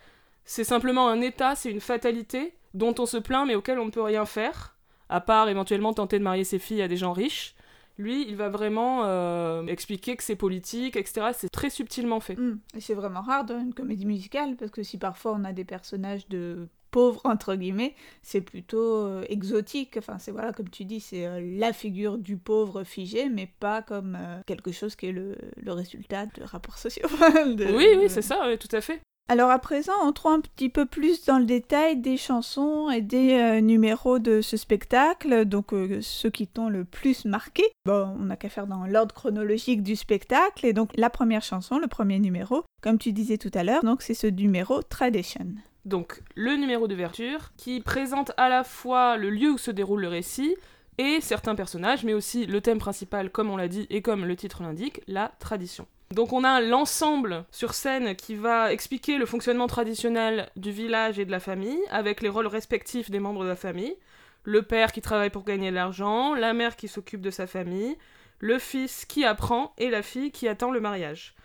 [0.44, 3.90] c'est simplement un état, c'est une fatalité, dont on se plaint mais auquel on ne
[3.90, 4.76] peut rien faire,
[5.08, 7.54] à part éventuellement tenter de marier ses filles à des gens riches.
[8.00, 11.28] Lui, il va vraiment euh, expliquer que c'est politique, etc.
[11.34, 12.36] C'est très subtilement fait.
[12.36, 12.58] Mm.
[12.76, 15.64] Et c'est vraiment rare dans une comédie musicale, parce que si parfois on a des
[15.64, 19.96] personnages de pauvres, entre guillemets, c'est plutôt euh, exotique.
[19.98, 23.82] Enfin, c'est voilà, comme tu dis, c'est euh, la figure du pauvre figé, mais pas
[23.82, 27.06] comme quelque chose qui est le, le résultat de rapports sociaux.
[27.10, 29.00] De- Oui, oui, c'est ça, oui, tout à fait.
[29.30, 33.34] Alors à présent, entrons un petit peu plus dans le détail des chansons et des
[33.34, 37.62] euh, numéros de ce spectacle, donc euh, ceux qui t'ont le plus marqué.
[37.84, 41.78] Bon, on n'a qu'à faire dans l'ordre chronologique du spectacle, et donc la première chanson,
[41.78, 45.46] le premier numéro, comme tu disais tout à l'heure, donc c'est ce numéro Tradition.
[45.84, 50.08] Donc, le numéro d'ouverture, qui présente à la fois le lieu où se déroule le
[50.08, 50.56] récit
[50.98, 54.34] et certains personnages, mais aussi le thème principal, comme on l'a dit et comme le
[54.34, 55.86] titre l'indique, la tradition.
[56.14, 61.24] Donc on a l'ensemble sur scène qui va expliquer le fonctionnement traditionnel du village et
[61.24, 63.94] de la famille, avec les rôles respectifs des membres de la famille.
[64.42, 67.96] Le père qui travaille pour gagner de l'argent, la mère qui s'occupe de sa famille,
[68.40, 71.36] le fils qui apprend et la fille qui attend le mariage.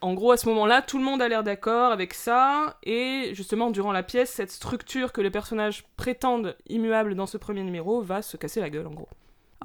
[0.00, 3.70] En gros, à ce moment-là, tout le monde a l'air d'accord avec ça, et justement,
[3.70, 8.22] durant la pièce, cette structure que les personnages prétendent immuable dans ce premier numéro va
[8.22, 9.08] se casser la gueule, en gros.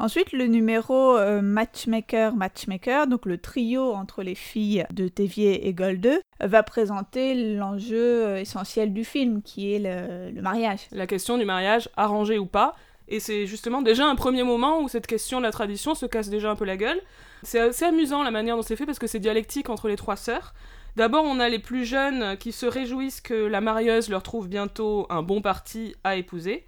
[0.01, 5.73] Ensuite, le numéro euh, Matchmaker, Matchmaker, donc le trio entre les filles de Tévier et
[5.73, 10.88] Goldeux, va présenter l'enjeu euh, essentiel du film, qui est le, mariage.
[10.93, 12.75] La question du mariage, arrangé ou pas,
[13.09, 16.29] et c'est justement déjà un premier moment où cette question de la tradition se casse
[16.29, 17.01] déjà un peu la gueule.
[17.43, 20.15] C'est assez amusant la manière dont c'est fait parce que c'est dialectique entre les trois
[20.15, 20.53] sœurs.
[20.95, 25.07] D'abord, on a les plus jeunes qui se réjouissent que la marieuse leur trouve bientôt
[25.09, 26.65] un bon parti à épouser.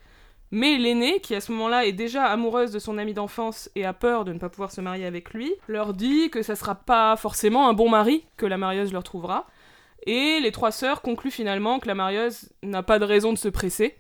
[0.51, 3.93] Mais l'aînée, qui à ce moment-là est déjà amoureuse de son ami d'enfance et a
[3.93, 7.15] peur de ne pas pouvoir se marier avec lui, leur dit que ça sera pas
[7.15, 9.47] forcément un bon mari que la marieuse leur trouvera.
[10.05, 13.47] Et les trois sœurs concluent finalement que la marieuse n'a pas de raison de se
[13.47, 13.95] presser.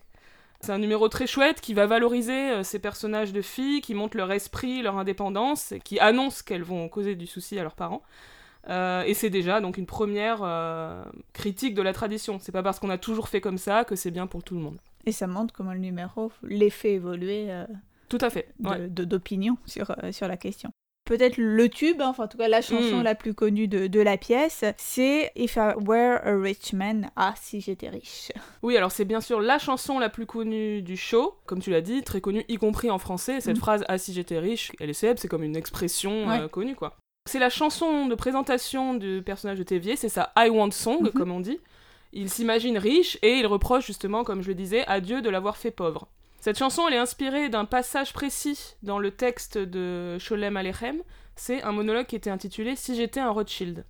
[0.59, 4.17] C'est un numéro très chouette qui va valoriser euh, ces personnages de filles, qui montrent
[4.17, 8.03] leur esprit, leur indépendance, et qui annoncent qu'elles vont causer du souci à leurs parents.
[8.69, 12.37] Euh, et c'est déjà donc une première euh, critique de la tradition.
[12.39, 14.61] C'est pas parce qu'on a toujours fait comme ça que c'est bien pour tout le
[14.61, 14.77] monde.
[15.05, 17.65] Et ça montre comment le numéro les fait évoluer euh,
[18.09, 18.47] Tout à fait.
[18.63, 18.87] ouais.
[18.87, 20.69] d'opinion sur, euh, sur la question.
[21.09, 23.03] On peut-être le tube, hein, enfin en tout cas la chanson Mm.
[23.03, 27.09] la plus connue de, de la pièce, c'est If I Were a Rich Man.
[27.17, 28.31] Ah, si j'étais riche.
[28.63, 31.81] Oui, alors c'est bien sûr la chanson la plus connue du show, comme tu l'as
[31.81, 33.41] dit, très connue, y compris en français.
[33.41, 33.61] Cette Mhm.
[33.61, 36.39] phrase Ah si j'étais riche, elle est célèbre, c'est comme une expression Ouais.
[36.41, 36.95] euh, connue quoi.
[37.29, 41.11] C'est la chanson de présentation du personnage de Tévier, c'est sa I Want Song, Mhm.
[41.11, 41.59] comme on dit.
[42.13, 45.57] Il s'imagine riche et il reproche justement, comme je le disais, à Dieu de l'avoir
[45.57, 46.07] fait pauvre.
[46.41, 51.03] Cette chanson, elle est inspirée d'un passage précis dans le texte de Sholem Alechem.
[51.35, 53.85] C'est un monologue qui était intitulé Si j'étais un Rothschild.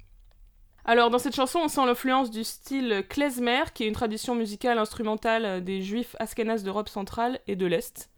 [0.83, 4.79] Alors, dans cette chanson, on sent l'influence du style klezmer, qui est une tradition musicale
[4.79, 8.09] instrumentale des juifs askénazes d'Europe centrale et de l'Est.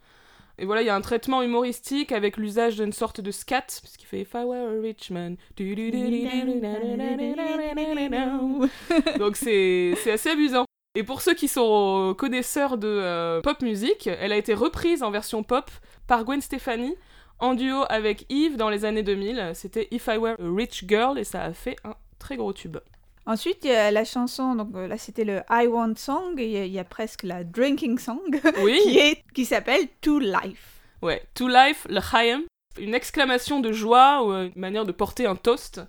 [0.59, 4.05] Et voilà, il y a un traitement humoristique avec l'usage d'une sorte de scat, puisqu'il
[4.05, 5.35] fait If I were a rich man.
[9.19, 10.65] Donc c'est assez amusant.
[10.95, 15.09] Et pour ceux qui sont connaisseurs de euh, pop music, elle a été reprise en
[15.11, 15.69] version pop
[16.07, 16.93] par Gwen Stefani
[17.39, 19.51] en duo avec Yves dans les années 2000.
[19.55, 22.77] C'était If I Were a Rich Girl et ça a fait un très gros tube.
[23.25, 26.65] Ensuite, il y a la chanson, donc euh, là c'était le I Want Song, et
[26.65, 28.19] il y a- presque la Drinking Song,
[28.83, 30.81] qui, est, qui s'appelle To Life.
[31.01, 31.23] ouais.
[31.33, 32.41] To Life, le Chaim,
[32.77, 35.81] une exclamation de joie ou euh, une manière de porter un toast.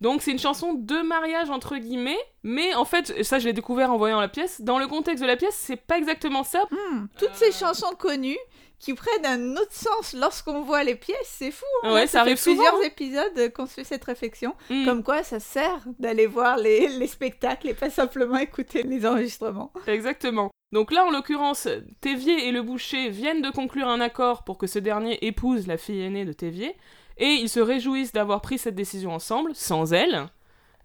[0.00, 3.92] Donc c'est une chanson de mariage entre guillemets, mais en fait, ça je l'ai découvert
[3.92, 6.62] en voyant la pièce, dans le contexte de la pièce, c'est pas exactement ça.
[6.70, 8.38] Hmm, Toutes ces chansons connues
[8.80, 11.64] qui prennent un autre sens lorsqu'on voit les pièces, c'est fou.
[11.84, 11.94] hein.
[11.94, 12.86] Ouais, ça fait arrive souvent, plusieurs hein.
[12.86, 14.54] épisodes qu'on se fait cette réflexion.
[14.68, 14.84] Mm.
[14.84, 19.72] Comme quoi, ça sert d'aller voir les, les spectacles et pas simplement écouter les enregistrements.
[19.86, 20.50] Exactement.
[20.72, 21.66] Donc là, en l'occurrence,
[22.02, 25.78] Tévier et le boucher viennent de conclure un accord pour que ce dernier épouse la
[25.78, 26.76] fille aînée de Tévier,
[27.18, 30.26] et ils se réjouissent d'avoir pris cette décision ensemble, sans elle.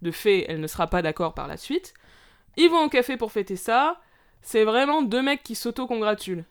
[0.01, 1.93] De fait, elle ne sera pas d'accord par la suite.
[2.57, 3.99] Ils vont au café pour fêter ça.
[4.41, 6.45] C'est vraiment deux mecs qui s'auto-congratulent.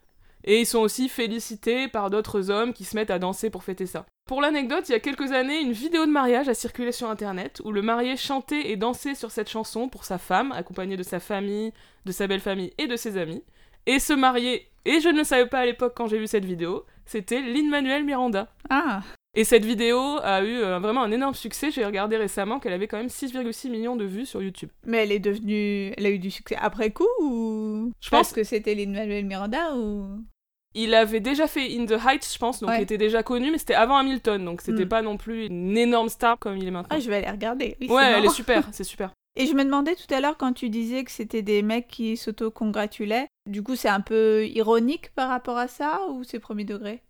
[0.45, 3.87] Et ils sont aussi félicités par d'autres hommes qui se mettent à danser pour fêter
[3.87, 4.07] ça.
[4.27, 7.61] Pour l'anecdote, il y a quelques années, une vidéo de mariage a circulé sur internet
[7.65, 11.19] où le marié chantait et dansait sur cette chanson pour sa femme, accompagné de sa
[11.19, 11.73] famille,
[12.05, 13.43] de sa belle famille et de ses amis.
[13.87, 16.45] Et ce marié, et je ne le savais pas à l'époque quand j'ai vu cette
[16.45, 18.53] vidéo, c'était Lin-Manuel Miranda.
[18.69, 19.01] Ah,
[19.35, 21.71] Et cette vidéo a eu euh, vraiment un énorme succès.
[21.71, 24.71] J'ai regardé récemment qu'elle avait quand même 6,6 millions de vues sur YouTube.
[24.87, 25.93] mais elle est devenue.
[25.97, 27.93] Elle a eu du succès après coup ou.
[28.01, 30.25] Je Parce pense- que c'était Lin-Manuel Miranda ou?
[30.75, 32.79] Il avait déjà fait In the Heights, je pense, donc Ouais.
[32.79, 34.89] il était déjà connu, mais c'était avant Hamilton, donc c'était Mm.
[34.89, 36.95] pas non plus une énorme star comme il est maintenant.
[36.97, 37.77] Ah, je vais aller regarder.
[37.81, 39.13] Oui, ouais, elle est super, c'est super.
[39.37, 42.17] Et je me demandais tout à l'heure quand tu disais que c'était des mecs qui
[42.17, 43.29] s'auto-congratulaient.
[43.47, 47.03] Du coup, c'est un peu ironique par rapport à ça ou c'est premier degré?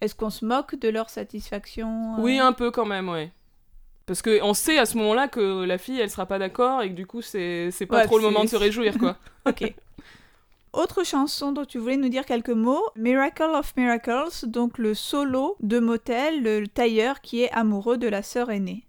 [0.00, 3.30] Est-ce qu'on se moque de leur satisfaction euh Oui, un peu quand même, ouais.
[4.06, 6.88] Parce que on sait à ce moment-là que la fille, elle sera pas d'accord et
[6.88, 9.16] que du coup, c'est pas Ouais, trop le moment de se réjouir, quoi.
[9.46, 9.72] Ok.
[10.72, 15.56] Autre chanson dont tu voulais nous dire quelques mots, Miracle of Miracles, donc le solo
[15.60, 18.84] de Motel, le tailleur qui est amoureux de la sœur aînée.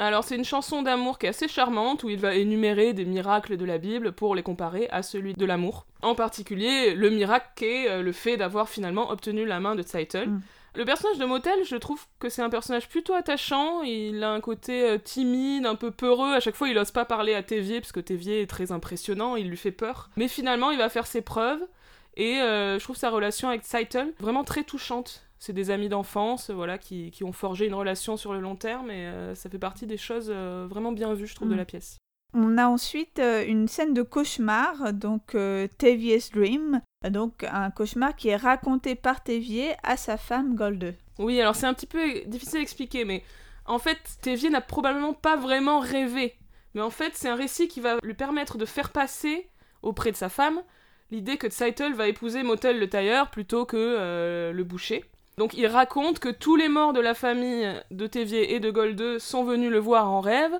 [0.00, 3.58] Alors, c'est une chanson d'amour qui est assez charmante où il va énumérer des miracles
[3.58, 5.84] de la Bible pour les comparer à celui de l'amour.
[6.00, 10.30] En particulier, le miracle qu'est euh, le fait d'avoir finalement obtenu la main de Zeitel.
[10.30, 10.40] Mm.
[10.76, 13.82] Le personnage de Motel, je trouve que c'est un personnage plutôt attachant.
[13.82, 16.32] Il a un côté euh, timide, un peu peureux.
[16.32, 19.36] À chaque fois, il ose pas parler à Tévier parce que Tévier est très impressionnant,
[19.36, 20.08] il lui fait peur.
[20.16, 21.60] Mais finalement, il va faire ses preuves.
[22.16, 25.26] Et euh, je trouve sa relation avec Zeitel vraiment très touchante.
[25.42, 28.90] C'est des amis d'enfance, voilà, qui, qui ont forgé une relation sur le long terme,
[28.90, 31.58] et euh, ça fait partie des choses euh, vraiment bien vues, je trouve, de Mm.
[31.58, 31.96] la pièce.
[32.34, 35.34] On a ensuite euh, une scène de cauchemar, donc
[35.78, 40.94] Tevye's Dream, donc un cauchemar qui est raconté par Tevier à sa femme Golde.
[41.18, 43.24] Oui, alors c'est un petit peu difficile à expliquer, mais
[43.66, 46.34] en fait, Tévier n'a probablement pas vraiment rêvé.
[46.74, 49.48] Mais en fait, c'est un récit qui va lui permettre de faire passer
[49.82, 50.60] auprès de sa femme
[51.10, 55.04] l'idée que Zeitel va épouser Motel le tailleur plutôt que euh, le boucher.
[55.38, 59.18] Donc il raconte que tous les morts de la famille de Tévier et de Golde
[59.18, 60.52] sont venus le voir en rêve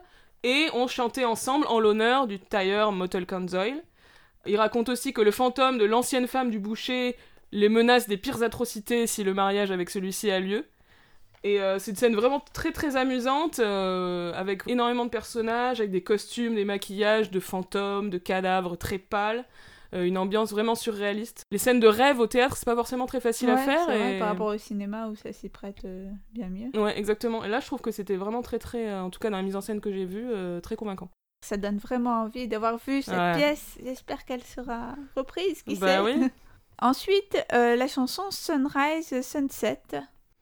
[0.42, 3.82] et ont chanté ensemble en l'honneur du tailleur Motel Kanzoil.
[4.46, 7.16] Il raconte aussi que le fantôme de l'ancienne femme du boucher
[7.52, 10.64] les menace des pires atrocités si le mariage avec celui-ci a lieu.
[11.42, 15.90] Et euh, c'est une scène vraiment très très amusante, euh, avec énormément de personnages, avec
[15.90, 19.44] des costumes, des maquillages de fantômes, de cadavres très pâles,
[19.94, 21.44] euh, une ambiance vraiment surréaliste.
[21.50, 23.80] Les scènes de rêve au théâtre, c'est pas forcément très facile à faire.
[23.86, 26.70] c'est vrai, et- par rapport au cinéma où ça s'y prête euh, bien mieux.
[26.80, 27.44] Ouais, exactement.
[27.44, 29.42] Et là, je trouve que c'était vraiment très très, euh, en tout cas dans la
[29.42, 30.26] mise en scène que j'ai vue,
[30.62, 31.08] très convaincant.
[31.44, 33.32] Ça donne vraiment envie d'avoir vu cette Ouais.
[33.36, 33.78] pièce.
[33.82, 36.00] J'espère qu'elle sera reprise, qui Bah sait.
[36.00, 36.28] oui.
[36.82, 39.80] Ensuite, euh, la chanson Sunrise Sunset.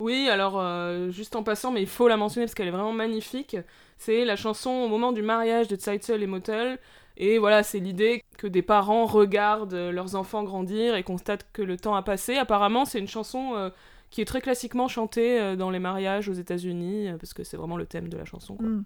[0.01, 2.93] Oui, alors euh, juste en passant, mais il faut la mentionner parce qu'elle est vraiment
[2.93, 3.57] magnifique.
[3.97, 6.79] C'est la chanson au moment du mariage de Zeitzel et Motel.
[7.19, 11.63] Et voilà, c'est l'idée que des parents regardent euh, leurs enfants grandir et constatent que
[11.63, 12.37] le temps a passé.
[12.37, 13.71] Apparemment, c'est une chanson euh,
[14.11, 17.77] qui est très classiquement chantée euh, dans les mariages aux États-Unis, parce que c'est vraiment
[17.77, 18.57] le thème de la chanson.
[18.57, 18.69] quoi.
[18.69, 18.85] Mm.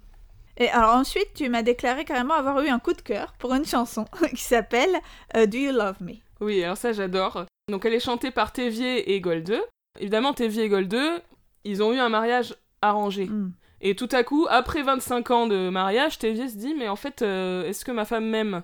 [0.56, 3.64] Et alors ensuite, tu m'as déclaré carrément avoir eu un coup de cœur pour une
[3.66, 4.94] chanson qui s'appelle
[5.34, 6.14] Do You Love Me?
[6.40, 7.46] Oui, alors ça j'adore.
[7.70, 9.62] Donc elle est chantée par Tévier et Goldeux.
[9.98, 11.22] Évidemment, Tévier et Goldeux,
[11.64, 13.26] ils ont eu un mariage arrangé.
[13.26, 13.52] Mm.
[13.84, 17.20] Et tout à coup, après 25 ans de mariage, Tévier se dit Mais en fait,
[17.20, 18.62] euh, est-ce que ma femme m'aime?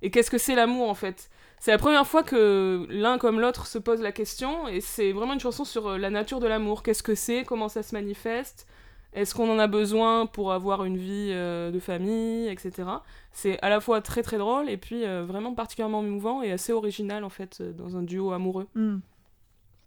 [0.00, 1.28] Et qu'est-ce que c'est l'amour en fait?
[1.58, 5.32] C'est la première fois que l'un comme l'autre se pose la question, et c'est vraiment
[5.32, 6.84] une chanson sur euh, la nature de l'amour.
[6.84, 7.42] Qu'est-ce que c'est?
[7.44, 8.68] Comment ça se manifeste?
[9.12, 12.88] Est-ce qu'on en a besoin pour avoir une vie euh, de famille, etc.
[13.32, 17.24] C'est à la fois très très drôle et puis vraiment particulièrement émouvant et assez original
[17.24, 18.66] en fait dans un duo amoureux.
[18.74, 18.98] Mm.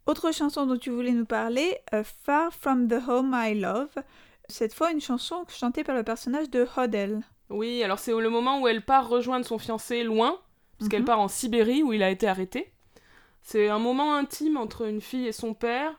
[0.08, 1.78] Autre chanson dont tu voulais nous parler,
[2.24, 3.90] Far From the Home I Love.
[4.50, 7.22] Cette fois, une chanson chantée par le personnage de Hodel.
[7.50, 10.40] Oui, alors c'est le moment où elle part rejoindre son fiancé loin,
[10.80, 11.06] parce qu'elle Mhm.
[11.08, 12.72] part en Sibérie où il a été arrêté.
[13.42, 15.98] C'est un moment intime entre une fille et son père,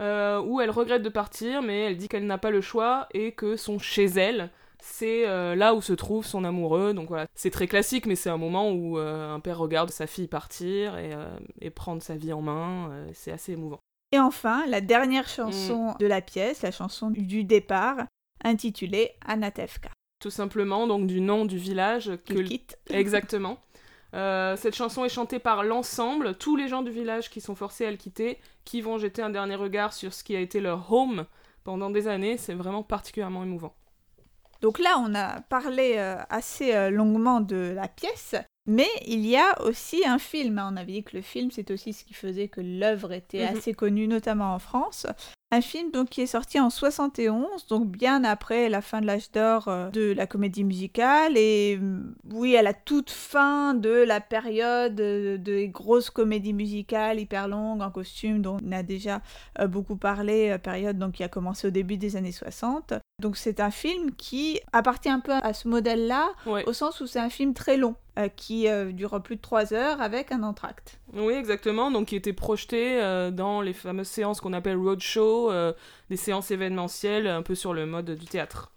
[0.00, 3.32] euh, où elle regrette de partir, mais elle dit qu'elle n'a pas le choix et
[3.32, 6.94] que son chez elle, c'est euh, là où se trouve son amoureux.
[6.94, 10.06] Donc voilà, c'est très classique, mais c'est un moment où euh, un père regarde sa
[10.06, 11.10] fille partir et,
[11.60, 12.90] et prendre sa vie en main.
[13.12, 13.80] c'est assez émouvant.
[14.12, 18.06] Et enfin, la dernière chanson de la pièce, la chanson du départ,
[18.42, 19.90] intitulée Anatevka.
[20.20, 22.78] Tout simplement, donc du nom du village que Qu'il quitte.
[22.90, 23.58] Exactement.
[24.14, 27.84] Euh, cette chanson est chantée par l'ensemble, tous les gens du village qui sont forcés
[27.84, 30.90] à le quitter, qui vont jeter un dernier regard sur ce qui a été leur
[30.92, 31.26] home
[31.64, 32.38] pendant des années.
[32.38, 33.74] C'est vraiment particulièrement émouvant.
[34.60, 38.34] Donc là, on a parlé euh, assez euh, longuement de la pièce,
[38.68, 40.62] mais il y a aussi un film.
[40.64, 43.56] On avait dit que le film, c'est aussi ce qui faisait que l'œuvre était Mhm.
[43.56, 45.06] assez connue, notamment en France.
[45.50, 49.30] Un film donc qui est sorti en 71, donc bien après la fin de l'âge
[49.32, 54.20] d'or euh, de la comédie musicale et mm, oui à la toute fin de la
[54.20, 59.22] période euh, des grosses comédies musicales hyper longues en costume dont on a déjà
[59.58, 62.92] euh, beaucoup parlé, période donc qui a commencé au début des années 60.
[63.20, 66.64] Donc c'est un film qui appartient un peu à ce modèle-là Ouais.
[66.68, 69.74] au sens où c'est un film très long euh, qui euh, dure plus de trois
[69.74, 71.00] heures avec un entracte.
[71.14, 71.90] Oui, exactement.
[71.90, 75.50] Donc, qui était projeté euh, dans les fameuses séances qu'on appelle roadshow,
[76.10, 78.70] des séances événementielles, un peu sur le mode du théâtre.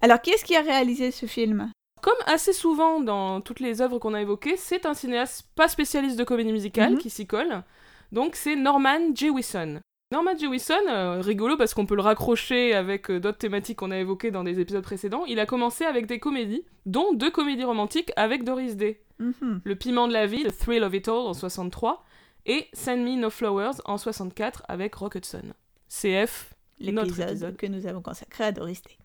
[0.00, 1.70] Alors qui est-ce qui a réalisé ce film?
[2.00, 6.18] Comme assez souvent dans toutes les œuvres qu'on a évoquées, c'est un cinéaste pas spécialiste
[6.18, 6.98] de comédie musicale Mhm.
[6.98, 7.62] qui s'y colle.
[8.10, 9.80] Donc c'est Norman Jewison.
[10.12, 13.98] Norman Jewison, euh, rigolo parce qu'on peut le raccrocher avec euh, d'autres thématiques qu'on a
[13.98, 18.10] évoquées dans des épisodes précédents, il a commencé avec des comédies, dont deux comédies romantiques
[18.16, 19.00] avec Doris Day.
[19.20, 19.60] Mhm.
[19.62, 22.04] Le piment de la vie, The Thrill of It All en 63,
[22.46, 25.52] et Send Me No Flowers en 64 avec Rock Hudson.
[25.88, 26.54] CF.
[26.80, 27.56] L'épisode épisode.
[27.56, 28.96] que nous avons consacré à Doris Day.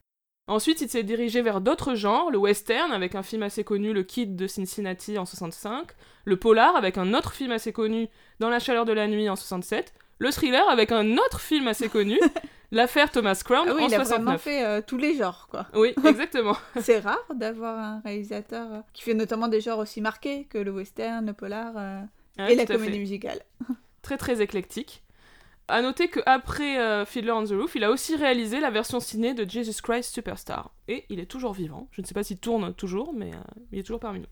[0.48, 4.04] Ensuite, il s'est dirigé vers d'autres genres, le western avec un film assez connu, Le
[4.04, 5.88] Kid de Cincinnati en 65,
[6.24, 8.08] le polar avec un autre film assez connu,
[8.40, 11.90] Dans la chaleur de la nuit en 67, le thriller avec un autre film assez
[11.90, 12.20] connu,
[12.72, 14.42] L'affaire Thomas Crown Ah oui, en il a vraiment 69.
[14.42, 15.68] fait euh, tous les genres quoi.
[15.76, 16.58] Oui, exactement.
[16.82, 20.72] c'est rare d'avoir un réalisateur euh, qui fait notamment des genres aussi marqués que le
[20.72, 22.02] western, le polar euh,
[22.38, 22.74] Ouais, et la fait.
[22.74, 23.40] comédie musicale.
[24.02, 25.04] Très très éclectique.
[25.68, 29.50] À noter qu'après Fiddler on the Roof, il a aussi réalisé la version ciné de
[29.50, 30.72] Jesus Christ Superstar.
[30.88, 31.88] Et il est toujours vivant.
[31.92, 33.32] Je ne sais pas s'il tourne toujours, mais
[33.72, 34.28] il est toujours parmi nous.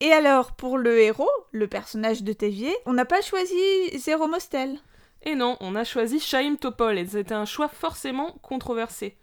[0.00, 3.56] Et alors pour le héros, le personnage de Tévier, on n'a pas choisi
[3.96, 4.78] Zéro Mostel.
[5.24, 9.16] Et non, on a choisi Shaim Topol, et c'était un choix forcément controversé.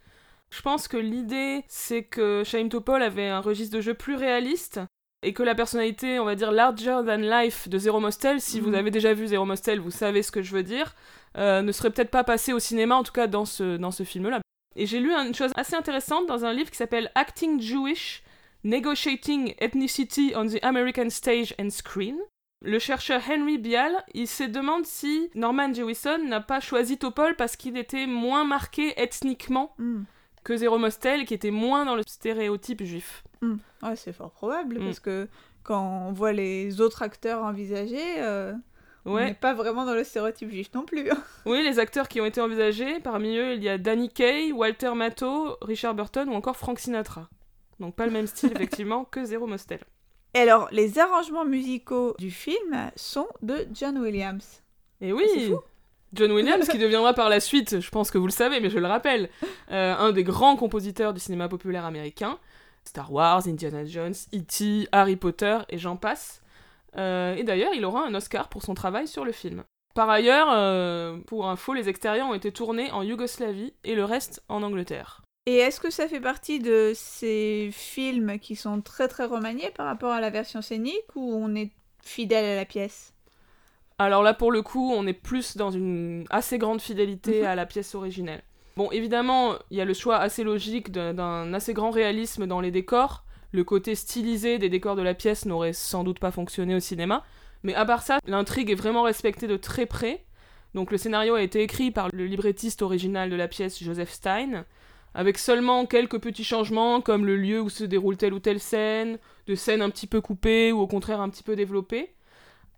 [0.49, 4.81] Je pense que l'idée, c'est que Shaim Topol avait un registre de jeu plus réaliste,
[5.23, 8.67] et que la personnalité, on va dire, larger than life de Zero Mostel, si Mhm.
[8.67, 10.95] vous avez déjà vu Zero Mostel, vous savez ce que je veux dire,
[11.37, 14.03] euh, ne serait peut-être pas passé au cinéma, en tout cas dans ce, dans ce
[14.03, 14.41] film-là.
[14.75, 18.23] Et j'ai lu une chose assez intéressante dans un livre qui s'appelle Acting Jewish,
[18.63, 22.17] Negotiating Ethnicity on the American Stage and Screen.
[22.63, 27.55] Le chercheur Henry Bial, il se demande si Norman Jewison n'a pas choisi Topol parce
[27.55, 30.03] qu'il était moins marqué ethniquement Hmm.
[30.43, 33.23] que Zero Mostel, qui était moins dans le stéréotype juif.
[33.41, 33.55] Hmm.
[33.81, 34.85] Ouais, c'est fort probable Hmm.
[34.85, 35.27] parce que
[35.63, 38.53] quand on voit les autres acteurs envisagés, euh,
[39.05, 41.09] on n'est pas vraiment dans le stéréotype juif non plus.
[41.47, 44.93] oui, les acteurs qui ont été envisagés, parmi eux, il y a Danny Kaye, Walter
[44.93, 47.27] Matthau, Richard Burton ou encore Frank Sinatra.
[47.79, 49.79] Donc pas le même style, effectivement, que Zero Mostel.
[50.33, 54.61] Et alors, les arrangements musicaux du film sont de John Williams.
[55.01, 55.59] Et oui C'est fou.
[56.13, 58.79] John Williams, qui deviendra par la suite, je pense que vous le savez, mais je
[58.79, 59.29] le rappelle,
[59.71, 62.37] euh, un des grands compositeurs du cinéma populaire américain.
[62.83, 66.41] Star Wars, Indiana Jones, E.T., Harry Potter et j'en passe.
[66.97, 69.63] Euh, et d'ailleurs, il aura un Oscar pour son travail sur le film.
[69.93, 74.43] Par ailleurs, euh, pour info, les extérieurs ont été tournés en Yougoslavie et le reste
[74.49, 75.20] en Angleterre.
[75.47, 79.87] Et est-ce que ça fait partie de ces films qui sont très très remaniés par
[79.87, 81.71] rapport à la version scénique ou on est
[82.03, 83.13] fidèle à la pièce?
[83.97, 87.47] Alors là, pour le coup, on est plus dans une assez grande fidélité Mhm.
[87.47, 88.43] à la pièce originelle.
[88.77, 92.61] Bon, évidemment, il y a le choix assez logique d'un- d'un assez grand réalisme dans
[92.61, 93.25] les décors.
[93.51, 97.23] Le côté stylisé des décors de la pièce n'aurait sans doute pas fonctionné au cinéma.
[97.63, 100.23] Mais à part ça, l'intrigue est vraiment respectée de très près.
[100.75, 104.65] Donc le scénario a été écrit par le librettiste original de la pièce, Joseph Stein,
[105.13, 109.17] avec seulement quelques petits changements comme le lieu où se déroule telle ou telle scène,
[109.47, 112.13] de scènes un petit peu coupées ou au contraire un petit peu développées.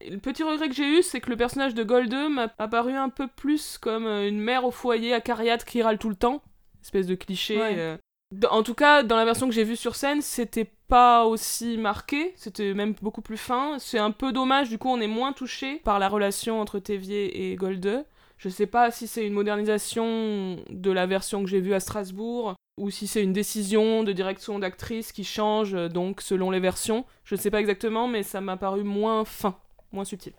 [0.02, 2.94] Et le petit regret que j'ai eu, c'est que le personnage de Golde m'a apparu
[2.94, 6.42] un peu plus comme euh, une mère au foyer acariate qui râle tout le temps.
[6.82, 7.58] Espèce de cliché.
[7.58, 7.76] Ouais.
[7.78, 7.98] euh.
[8.50, 12.34] En tout cas, dans la version que j'ai vue sur scène, c'était pas aussi marqué,
[12.36, 13.78] c'était même beaucoup plus fin.
[13.80, 17.52] C'est un peu dommage, du coup, on est moins touché par la relation entre Tévier
[17.52, 18.06] et Golde.
[18.38, 22.56] Je sais pas si c'est une modernisation de la version que j'ai vue à Strasbourg
[22.78, 27.06] ou si c'est une décision de direction d'actrice qui change euh, donc selon les versions.
[27.24, 29.56] Je sais pas exactement, mais ça m'a paru moins fin,
[29.92, 30.34] moins subtil.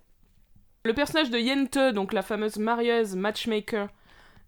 [0.84, 3.88] Le personnage de Yente, donc la fameuse marieuse matchmaker,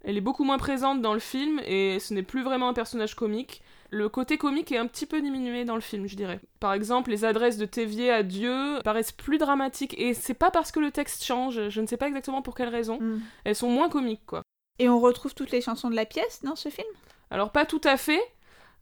[0.05, 3.15] elle est beaucoup moins présente dans le film et ce n'est plus vraiment un personnage
[3.15, 3.63] comique.
[3.91, 6.41] Le côté comique est un petit peu diminué dans le film, je dirais.
[6.61, 10.73] Par exemple, les adresses de Tévier à Dieu paraissent plus dramatiques et c'est pas parce
[10.73, 12.99] que le texte change, je ne sais pas exactement pour quelle raison.
[13.01, 13.21] Mm.
[13.45, 14.43] Elles sont moins comiques, quoi.
[14.79, 16.89] Et on retrouve toutes les chansons de la pièce dans ce film?
[17.31, 18.21] Alors pas tout à fait.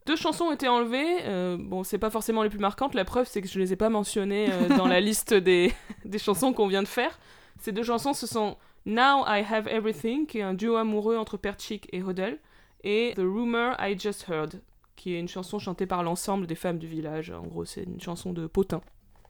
[0.05, 1.23] Deux chansons ont été enlevées.
[1.23, 2.93] Euh, bon, c'est pas forcément les plus marquantes.
[2.93, 5.73] La preuve, c'est que je les ai pas mentionnées euh, dans la liste des,
[6.05, 7.17] des chansons qu'on vient de faire.
[7.59, 11.37] Ces deux chansons, ce sont Now I Have Everything, qui est un duo amoureux entre
[11.37, 12.37] Perchik et Hodel,
[12.83, 14.61] et The Rumor I Just Heard,
[14.95, 17.31] qui est une chanson chantée par l'ensemble des femmes du village.
[17.31, 18.81] En gros, c'est une chanson de potin.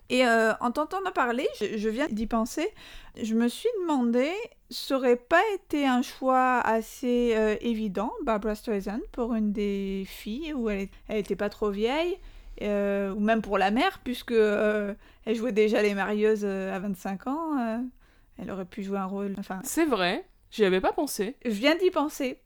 [0.09, 2.67] Et euh, en t'entendant parler, je, je viens d'y penser,
[3.21, 4.31] je me suis demandé,
[4.69, 10.53] ça aurait pas été un choix assez euh, évident, Barbara Streisand, pour une des filles,
[10.53, 12.17] où elle, elle était pas trop vieille,
[12.61, 14.93] euh, ou même pour la mère, puisque euh,
[15.25, 17.81] elle jouait déjà les marieuses à 25 ans,
[18.37, 19.59] elle aurait pu jouer un rôle, enfin...
[19.63, 21.35] C'est vrai, j'y avais pas pensé.
[21.45, 22.39] Je viens d'y penser.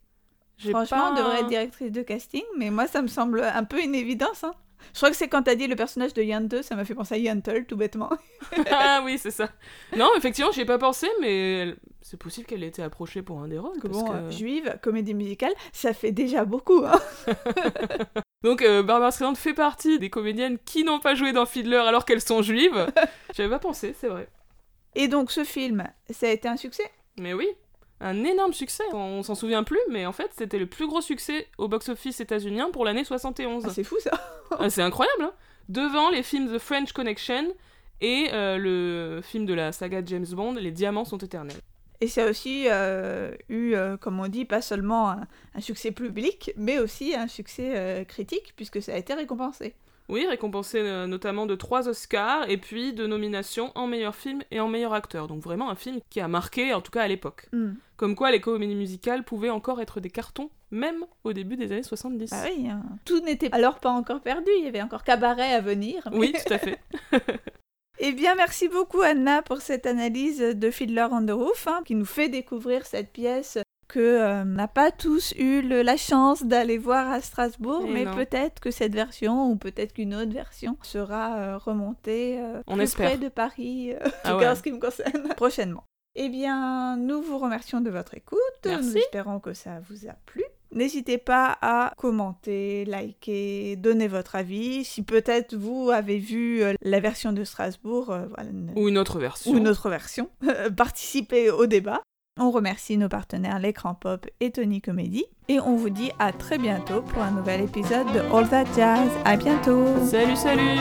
[0.70, 3.82] Franchement, pas- on devrait être directrice de casting, mais moi, ça me semble un peu
[3.82, 4.44] une évidence.
[4.44, 4.52] Hein.
[4.94, 7.16] Je crois que c'est quand t'as dit le personnage de Yante, ça m'a fait penser
[7.16, 8.10] à Yantle, tout bêtement.
[8.72, 9.50] ah oui, c'est ça.
[9.96, 13.48] Non, effectivement, j'y ai pas pensé, mais c'est possible qu'elle ait été approchée pour un
[13.48, 13.78] des rôles.
[13.82, 16.84] Parce bon, que- euh, juive, comédie musicale, ça fait déjà beaucoup.
[16.86, 17.00] Hein.
[18.44, 22.06] Donc euh, Barbara Streisand fait partie des comédiennes qui n'ont pas joué dans Fiddler alors
[22.06, 22.88] qu'elles sont juives.
[23.36, 24.30] J'avais pas pensé, c'est vrai.
[24.96, 26.90] Et donc, ce film, ça a été un succès?
[27.20, 27.48] Mais oui,
[28.02, 28.84] un énorme succès.
[28.94, 32.70] On s'en souvient plus, mais en fait, c'était le plus gros succès au box-office états-unien
[32.72, 33.64] pour l'année 71.
[33.66, 34.12] Ah, C'est fou, ça.
[34.58, 35.34] Ah, c'est incroyable, hein
[35.68, 37.54] Devant les films The French Connection
[38.02, 41.58] et euh, le film de la saga James Bond, Les Diamants sont éternels.
[42.02, 45.92] Et ça a aussi euh, eu, euh, comme on dit, pas seulement un, un succès
[45.92, 49.76] public, mais aussi un succès critique, puisque ça a été récompensé.
[50.10, 54.60] Oui, récompensé euh, notamment de trois Oscars et puis de nominations en meilleur film et
[54.60, 55.28] en meilleur acteur.
[55.28, 57.48] Donc vraiment un film qui a marqué, en tout cas à l'époque.
[57.54, 57.74] Hmm.
[57.96, 61.84] Comme quoi les comédies musicales pouvaient encore être des cartons, même au début des années
[61.84, 62.32] 70.
[62.34, 62.82] Ah oui, hein.
[63.06, 66.08] tout n'était alors pas encore perdu, il y avait encore cabaret à venir.
[66.12, 66.80] mais- Oui, tout à fait.
[68.02, 71.96] Eh bien, merci beaucoup Anna pour cette analyse de Fiddler on the Roof, hein, qui
[71.96, 73.58] nous fait découvrir cette pièce
[73.90, 78.62] que euh, n'a pas tous eu le- la chance d'aller voir à Strasbourg, mais peut-être
[78.62, 83.10] que cette version ou peut-être qu'une autre version sera euh, remontée euh, On plus espère.
[83.10, 84.56] près de Paris, euh, en Ah tout ouais.
[84.56, 85.84] ce qui me concerne, prochainement.
[86.16, 88.40] Eh bien, nous vous remercions de votre écoute.
[88.66, 88.98] Nous Merci.
[89.00, 90.44] espérons que ça vous a plu.
[90.72, 94.84] N'hésitez pas à commenter, liker, donner votre avis.
[94.84, 99.18] Si peut-être vous avez vu euh, la version de Strasbourg, euh, voilà, Ou une autre
[99.18, 99.52] version.
[99.52, 100.30] ou une autre version,
[100.78, 102.02] participez au débat.
[102.42, 105.26] On remercie nos partenaires L'écran pop et Tony Comedy.
[105.50, 109.10] Et on vous dit à très bientôt pour un nouvel épisode de All That Jazz.
[109.26, 110.80] À bientôt Salut, salut